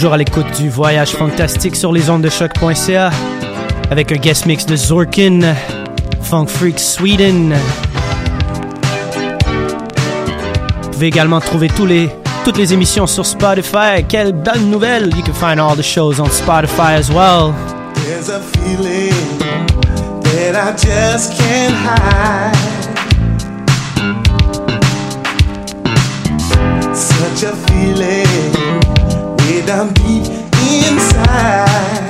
Toujours 0.00 0.14
à 0.14 0.16
l'écoute 0.16 0.50
du 0.58 0.70
voyage 0.70 1.10
fantastique 1.10 1.76
sur 1.76 1.92
les 1.92 2.08
ondes 2.08 2.22
de 2.22 2.30
choc.ca 2.30 3.10
avec 3.90 4.10
un 4.10 4.16
guest 4.16 4.46
mix 4.46 4.64
de 4.64 4.74
Zorkin, 4.74 5.40
Funk 6.22 6.46
Freak 6.46 6.78
Sweden. 6.80 7.54
Vous 10.80 10.90
pouvez 10.90 11.08
également 11.08 11.38
trouver 11.38 11.68
tous 11.68 11.84
les, 11.84 12.08
toutes 12.46 12.56
les 12.56 12.72
émissions 12.72 13.06
sur 13.06 13.26
Spotify. 13.26 14.02
Quelle 14.08 14.32
bonne 14.32 14.70
nouvelle! 14.70 15.14
You 15.14 15.22
can 15.22 15.34
find 15.34 15.60
all 15.60 15.76
the 15.76 15.82
shows 15.82 16.18
on 16.18 16.30
Spotify 16.30 16.94
as 16.94 17.10
well. 17.10 17.52
There's 18.06 18.30
a 18.30 18.40
feeling 18.40 19.12
that 20.22 20.56
I 20.56 20.72
just 20.78 21.38
can't 21.38 21.74
hide. 21.74 22.56
Such 26.94 27.42
a 27.42 27.54
feeling 27.54 28.89
that 29.50 29.70
I'm 29.70 29.92
deep 29.94 30.26
inside. 30.84 32.09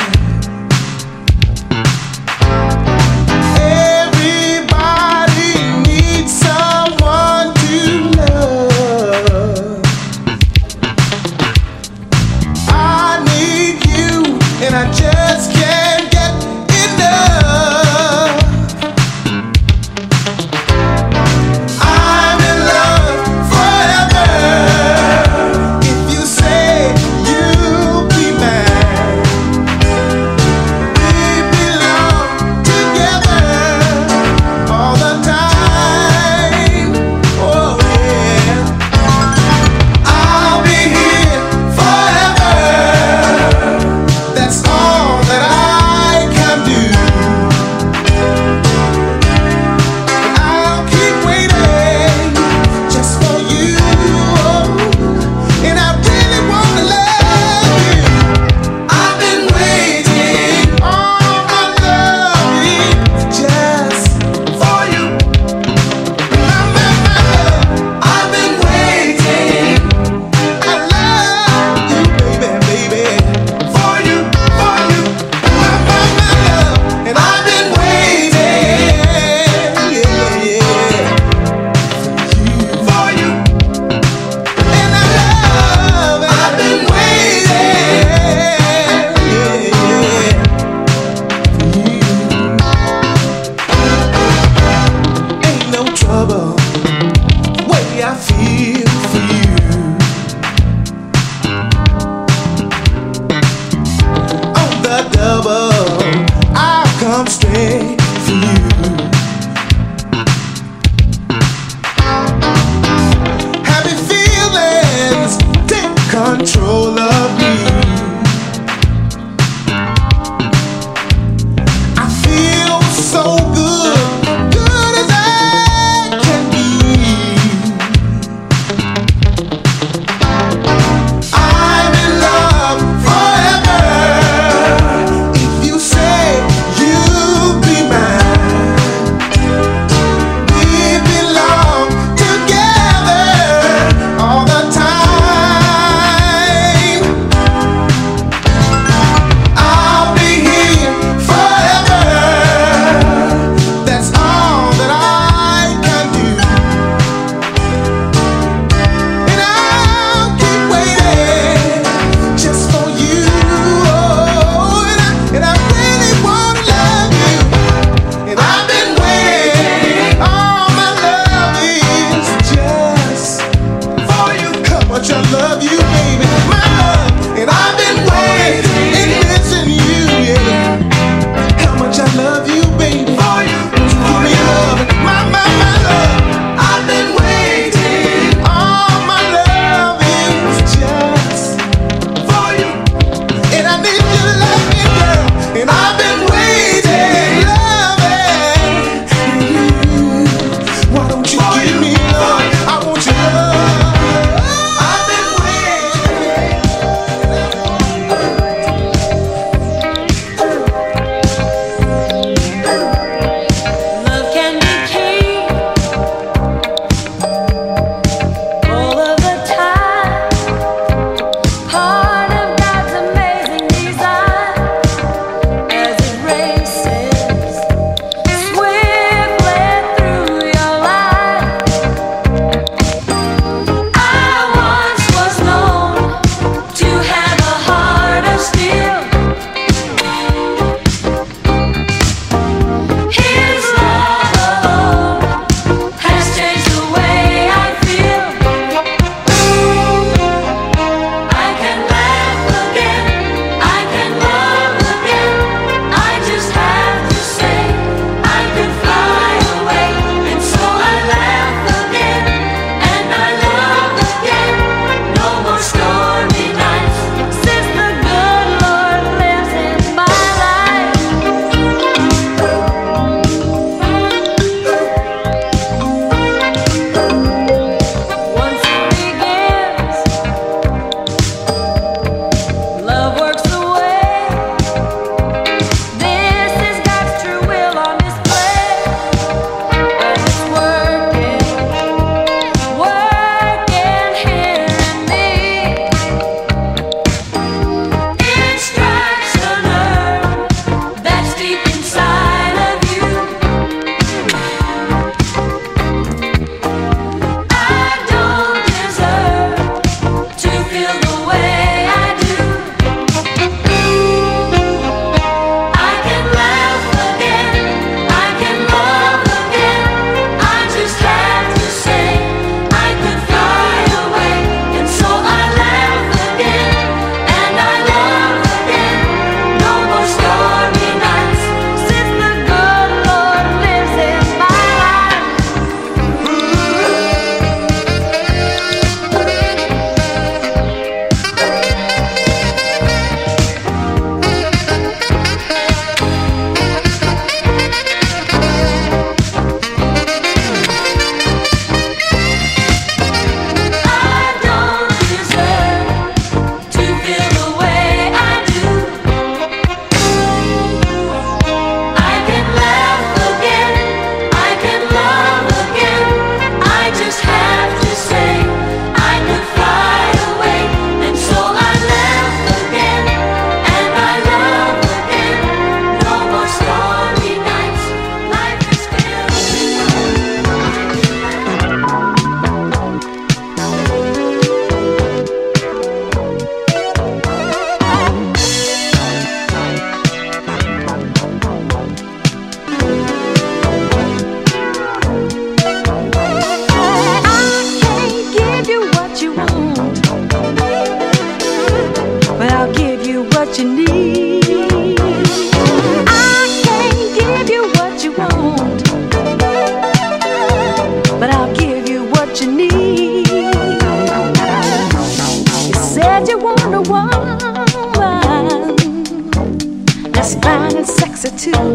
fine 420.50 420.76
and 420.76 420.86
sexy 420.86 421.30
too. 421.44 421.66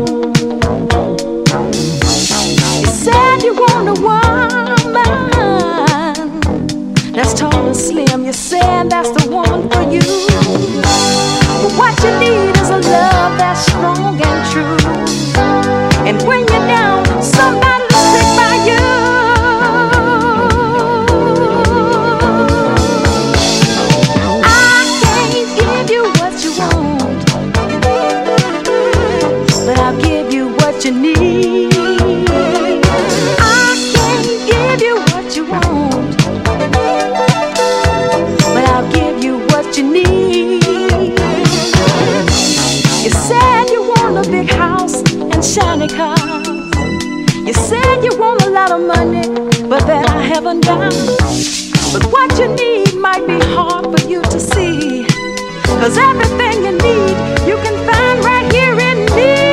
You 2.84 2.92
said 3.04 3.38
you 3.48 3.54
want 3.64 3.88
a 3.94 3.98
woman 4.08 4.76
that's 7.16 7.34
tall 7.40 7.68
and 7.68 7.76
slim. 7.76 8.26
You 8.26 8.34
said 8.34 8.90
that's 8.90 9.12
the 9.18 9.24
one 9.32 9.62
for 9.70 9.84
you. 9.96 10.06
But 11.62 11.74
what 11.80 11.94
you 12.04 12.12
need 12.24 12.54
is 12.62 12.70
a 12.70 12.80
love 12.96 13.34
that's 13.40 13.62
strong 13.66 14.20
and 14.30 14.42
true. 14.52 14.78
And 16.08 16.18
when 16.28 16.40
you're 16.40 16.68
down, 16.76 17.24
somebody. 17.24 17.75
said 47.76 48.04
you 48.04 48.18
want 48.18 48.42
a 48.44 48.50
lot 48.50 48.72
of 48.72 48.82
money, 48.82 49.28
but 49.68 49.82
that 49.88 50.06
I 50.10 50.22
haven't 50.22 50.62
got. 50.66 50.94
But 51.94 52.04
what 52.14 52.30
you 52.40 52.48
need 52.56 52.96
might 52.96 53.26
be 53.28 53.40
hard 53.56 53.84
for 53.94 54.08
you 54.08 54.22
to 54.22 54.40
see. 54.40 55.06
Cause 55.82 55.98
everything 55.98 56.56
you 56.66 56.74
need, 56.88 57.16
you 57.50 57.58
can 57.66 57.76
find 57.90 58.18
right 58.24 58.48
here 58.52 58.78
in 58.90 58.98
me. 59.16 59.45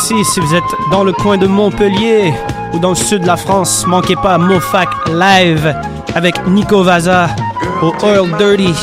si 0.00 0.40
vous 0.40 0.54
êtes 0.54 0.64
dans 0.90 1.04
le 1.04 1.12
coin 1.12 1.36
de 1.36 1.46
Montpellier 1.46 2.32
ou 2.72 2.78
dans 2.78 2.90
le 2.90 2.94
sud 2.94 3.22
de 3.22 3.26
la 3.26 3.36
France, 3.36 3.84
manquez 3.86 4.16
pas 4.16 4.38
MoFac 4.38 4.88
Live 5.08 5.74
avec 6.14 6.46
Nico 6.46 6.82
Vaza 6.82 7.28
au 7.82 7.92
Oil 8.02 8.30
Dirty, 8.38 8.74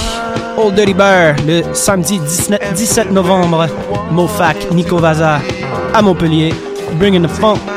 Old 0.58 0.76
Dirty 0.76 0.94
Bear, 0.94 1.36
le 1.48 1.64
samedi 1.74 2.20
17 2.20 3.12
novembre. 3.12 3.68
MoFac, 4.12 4.72
Nico 4.72 4.98
Vaza 4.98 5.40
à 5.94 6.02
Montpellier. 6.02 6.54
Bringin' 7.00 7.24
the 7.24 7.30
funk. 7.30 7.77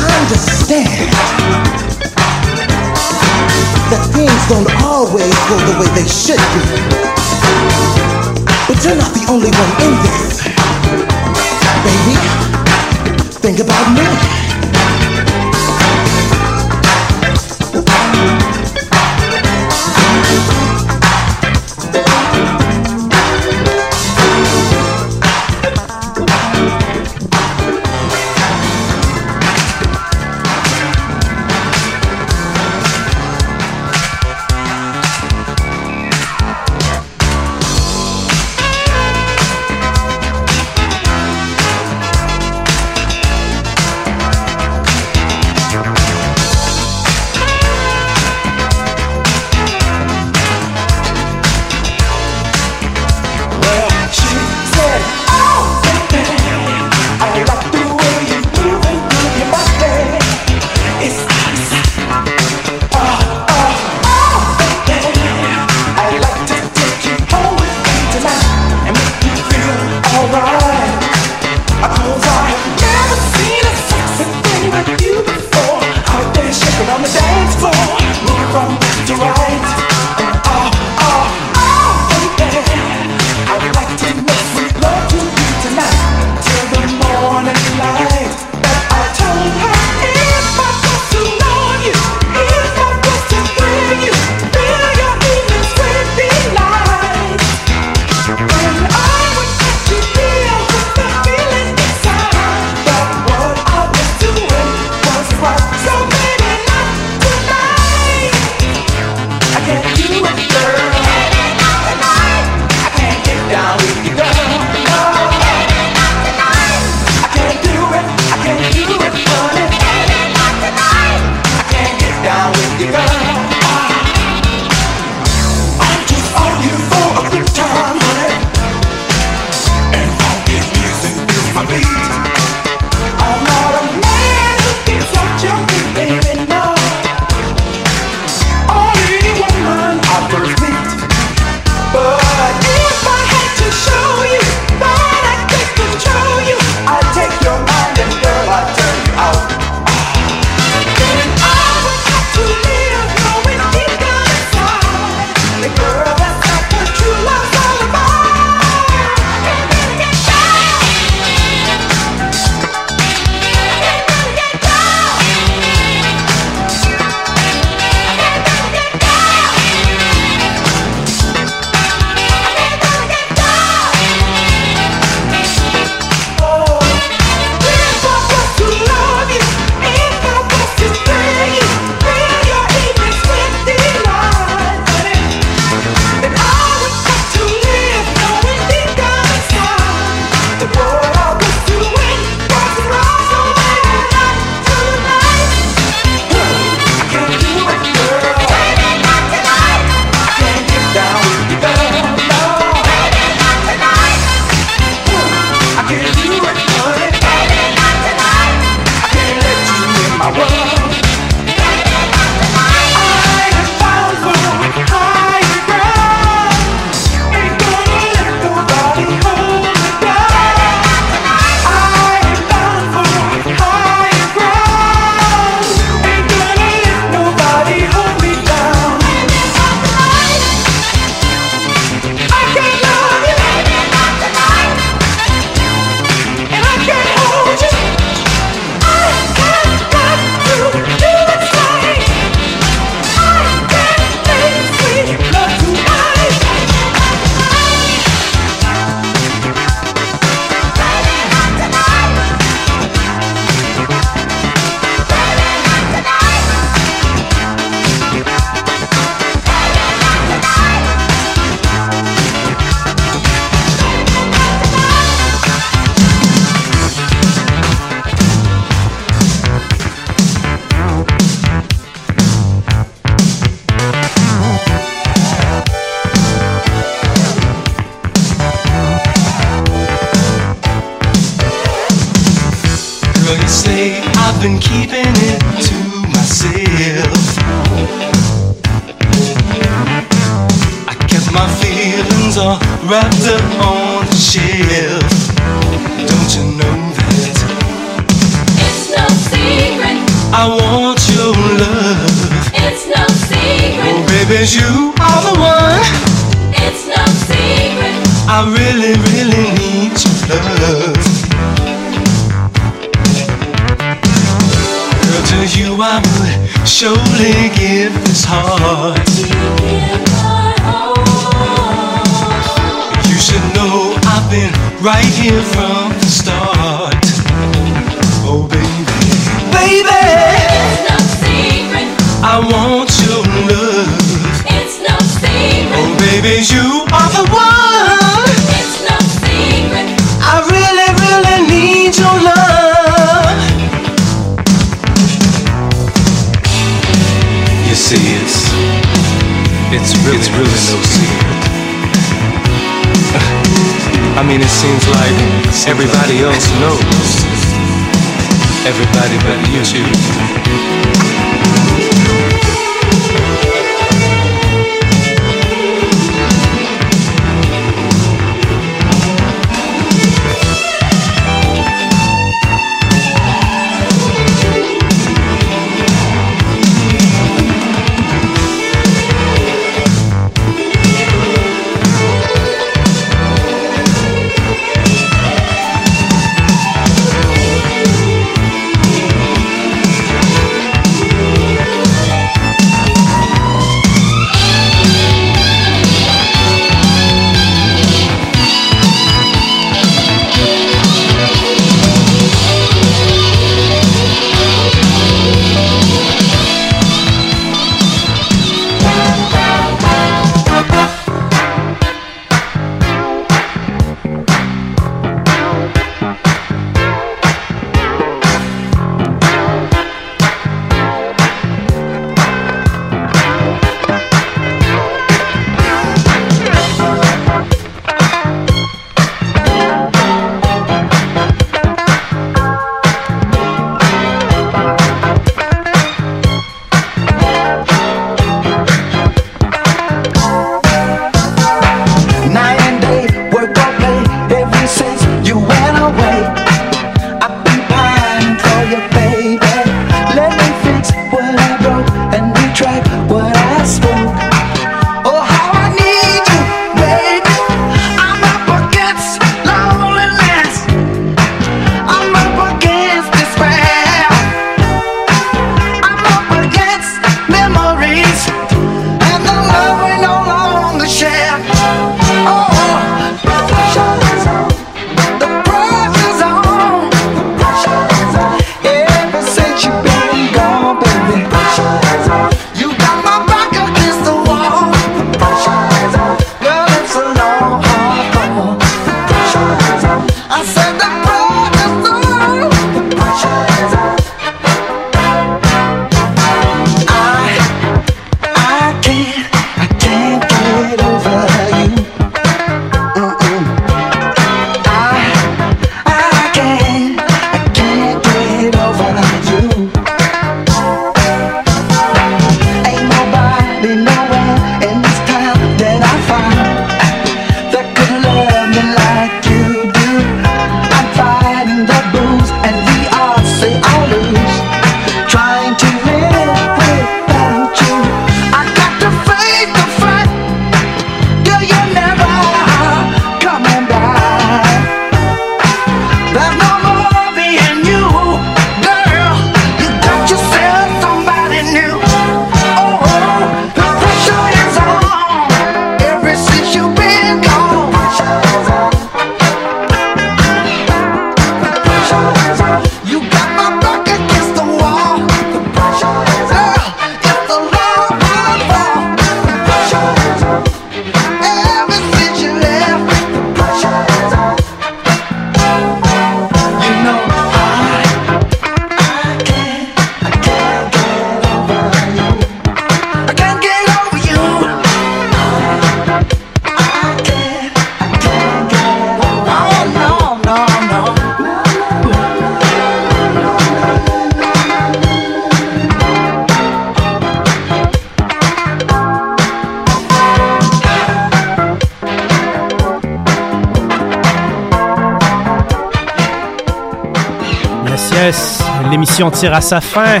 Tire 599.26 599.34
à 599.34 599.40
sa 599.40 599.60
fin. 599.60 600.00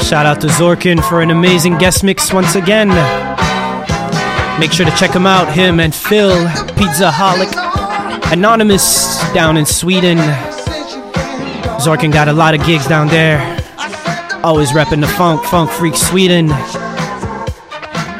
Shout 0.00 0.26
out 0.26 0.40
to 0.40 0.48
Zorkin 0.48 1.00
for 1.02 1.22
an 1.22 1.30
amazing 1.30 1.78
guest 1.78 2.04
mix 2.04 2.30
once 2.30 2.54
again. 2.54 2.88
Make 4.60 4.72
sure 4.72 4.84
to 4.84 4.94
check 4.96 5.12
him 5.12 5.26
out, 5.26 5.48
him 5.48 5.80
and 5.80 5.94
Phil, 5.94 6.36
Pizza 6.76 7.10
Holic, 7.10 7.50
Anonymous 8.32 9.18
down 9.32 9.56
in 9.56 9.64
Sweden. 9.64 10.18
Zorkin 11.78 12.12
got 12.12 12.28
a 12.28 12.32
lot 12.32 12.54
of 12.54 12.66
gigs 12.66 12.86
down 12.86 13.08
there. 13.08 13.40
Always 14.44 14.72
repping 14.72 15.00
the 15.00 15.08
funk, 15.08 15.42
funk 15.44 15.70
freak 15.70 15.96
Sweden. 15.96 16.50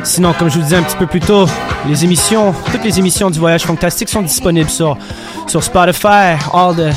Sinon, 0.04 0.32
comme 0.38 0.48
je 0.48 0.56
vous 0.56 0.62
disais 0.62 0.76
un 0.76 0.84
petit 0.84 0.96
peu 0.96 1.06
plus 1.06 1.20
tôt, 1.20 1.46
les 1.86 2.02
émissions, 2.02 2.54
toutes 2.72 2.84
les 2.84 2.98
émissions 2.98 3.30
du 3.30 3.38
Voyage 3.38 3.64
Fantastique 3.64 4.08
sont 4.08 4.22
disponibles 4.22 4.70
sur, 4.70 4.96
sur 5.46 5.62
Spotify. 5.62 6.38
All 6.52 6.74
the, 6.74 6.94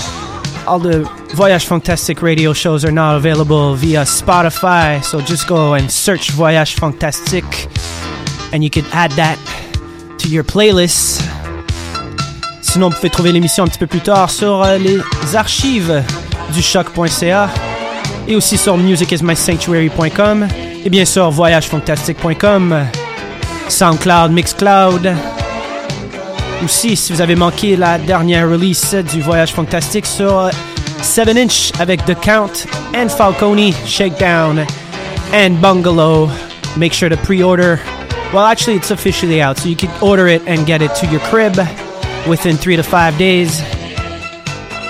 all 0.65 0.80
the 0.80 1.19
Voyage 1.34 1.65
Fantastic 1.65 2.22
radio 2.22 2.53
shows 2.53 2.84
are 2.84 2.91
now 2.91 3.15
available 3.15 3.76
via 3.76 4.01
Spotify. 4.03 5.03
So 5.03 5.22
just 5.22 5.47
go 5.47 5.73
and 5.76 5.89
search 5.89 6.31
Voyage 6.31 6.76
Fantastique 6.76 7.68
and 8.51 8.64
you 8.64 8.69
can 8.69 8.85
add 8.91 9.11
that 9.11 9.38
to 10.19 10.27
your 10.27 10.43
playlist. 10.43 11.22
Sinon, 12.61 12.89
vous 12.89 12.95
pouvez 12.95 13.10
trouver 13.10 13.31
l'émission 13.31 13.64
un 13.64 13.68
petit 13.68 13.80
peu 13.80 13.88
plus 13.88 14.01
tard 14.01 14.30
sur 14.30 14.64
euh, 14.64 14.77
les 14.77 14.99
archives 15.35 16.03
du 16.53 16.61
choc.ca 16.61 17.49
et 18.27 18.35
aussi 18.35 18.57
sur 18.57 18.77
musicismysanctuary.com 18.77 20.47
et 20.84 20.89
bien 20.89 21.06
sûr 21.06 21.30
voyagefantastique.com, 21.31 22.85
SoundCloud, 23.68 24.31
Mixcloud. 24.31 25.15
Aussi, 26.64 26.95
si 26.95 27.14
vous 27.14 27.22
avez 27.22 27.35
manqué 27.35 27.76
la 27.76 27.97
dernière 27.97 28.49
release 28.49 28.93
du 29.14 29.22
Voyage 29.22 29.53
Fantastique 29.53 30.06
sur 30.06 30.49
7 31.04 31.38
Inch 31.38 31.72
avec 31.80 32.06
The 32.06 32.16
Count 32.16 32.66
and 32.94 33.10
Falcone, 33.10 33.72
Shakedown 33.86 34.60
and 35.34 35.62
Bungalow, 35.62 36.30
make 36.78 36.94
sure 36.94 37.10
to 37.10 37.18
pre-order. 37.18 37.80
Well, 38.34 38.46
actually, 38.46 38.76
it's 38.78 38.92
officially 38.92 39.42
out, 39.42 39.58
so 39.58 39.70
you 39.70 39.76
can 39.76 39.90
order 40.02 40.28
it 40.28 40.42
and 40.48 40.66
get 40.66 40.82
it 40.82 40.94
to 40.96 41.08
your 41.08 41.20
crib 41.22 41.56
within 42.28 42.58
three 42.58 42.76
to 42.76 42.84
five 42.84 43.18
days. 43.18 43.62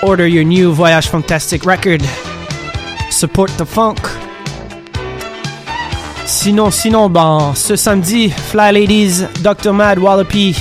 Order 0.02 0.26
your 0.26 0.44
new 0.44 0.72
Voyage 0.72 1.08
Fantastic 1.08 1.64
record. 1.64 2.02
Support 3.10 3.50
the 3.58 3.66
funk. 3.66 3.98
Sinon, 6.26 6.70
sinon, 6.70 7.08
bon, 7.08 7.54
ce 7.54 7.76
samedi, 7.76 8.30
Fly 8.30 8.72
Ladies, 8.72 9.22
Dr. 9.42 9.72
Mad 9.72 9.98
Wallopy 9.98 10.54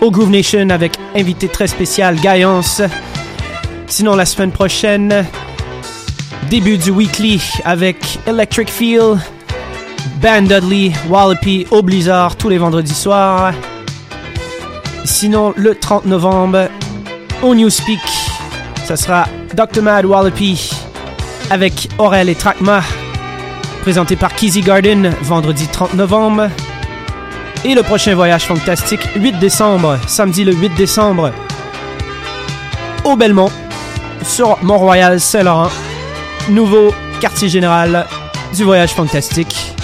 au 0.00 0.10
Groove 0.10 0.30
Nation 0.30 0.70
avec 0.70 0.92
invité 1.14 1.48
très 1.48 1.66
spécial 1.66 2.16
Gaillance. 2.16 2.82
Sinon, 3.90 4.14
la 4.14 4.24
semaine 4.24 4.52
prochaine, 4.52 5.26
début 6.48 6.78
du 6.78 6.92
weekly 6.92 7.42
avec 7.64 8.20
Electric 8.24 8.70
Feel, 8.70 9.18
Band 10.22 10.42
Dudley, 10.42 10.92
Wallopy 11.08 11.66
au 11.72 11.82
Blizzard 11.82 12.36
tous 12.36 12.48
les 12.48 12.56
vendredis 12.56 12.94
soirs. 12.94 13.52
Sinon, 15.04 15.52
le 15.56 15.74
30 15.74 16.06
novembre, 16.06 16.68
au 17.42 17.52
Newspeak, 17.52 17.98
ça 18.84 18.94
sera 18.94 19.26
Dr. 19.54 19.82
Mad 19.82 20.06
Wallopy 20.06 20.70
avec 21.50 21.88
Aurel 21.98 22.28
et 22.28 22.36
Trakma, 22.36 22.82
présenté 23.82 24.14
par 24.14 24.32
Kizzy 24.34 24.60
Garden, 24.60 25.12
vendredi 25.22 25.66
30 25.66 25.94
novembre. 25.94 26.48
Et 27.64 27.74
le 27.74 27.82
prochain 27.82 28.14
voyage 28.14 28.44
fantastique, 28.44 29.02
8 29.16 29.40
décembre, 29.40 29.98
samedi 30.06 30.44
le 30.44 30.54
8 30.54 30.76
décembre, 30.76 31.32
au 33.04 33.16
Belmont, 33.16 33.50
sur 34.22 34.58
Mont-Royal 34.62 35.20
Saint-Laurent, 35.20 35.70
nouveau 36.48 36.92
quartier 37.20 37.48
général 37.48 38.06
du 38.54 38.64
voyage 38.64 38.92
fantastique. 38.92 39.74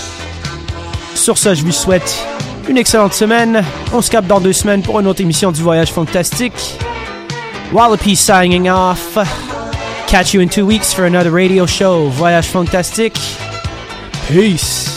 Sur 1.15 1.39
ce, 1.39 1.55
je 1.55 1.63
vous 1.63 1.73
souhaite 1.73 2.27
une 2.69 2.77
excellente 2.77 3.15
semaine. 3.15 3.63
On 3.93 4.01
se 4.01 4.11
capte 4.11 4.27
dans 4.27 4.41
deux 4.41 4.53
semaines 4.53 4.83
pour 4.83 5.01
une 5.01 5.07
autre 5.07 5.21
émission 5.21 5.53
du 5.53 5.63
voyage 5.63 5.93
fantastique. 5.93 6.79
Wallopy 7.73 8.17
signing 8.17 8.69
off. 8.69 9.19
Catch 10.09 10.35
you 10.35 10.41
in 10.41 10.49
two 10.49 10.67
weeks 10.67 10.93
for 10.93 11.05
another 11.05 11.33
radio 11.33 11.67
show. 11.67 12.09
Voyage 12.09 12.47
fantastique. 12.47 13.19
Peace. 14.29 14.96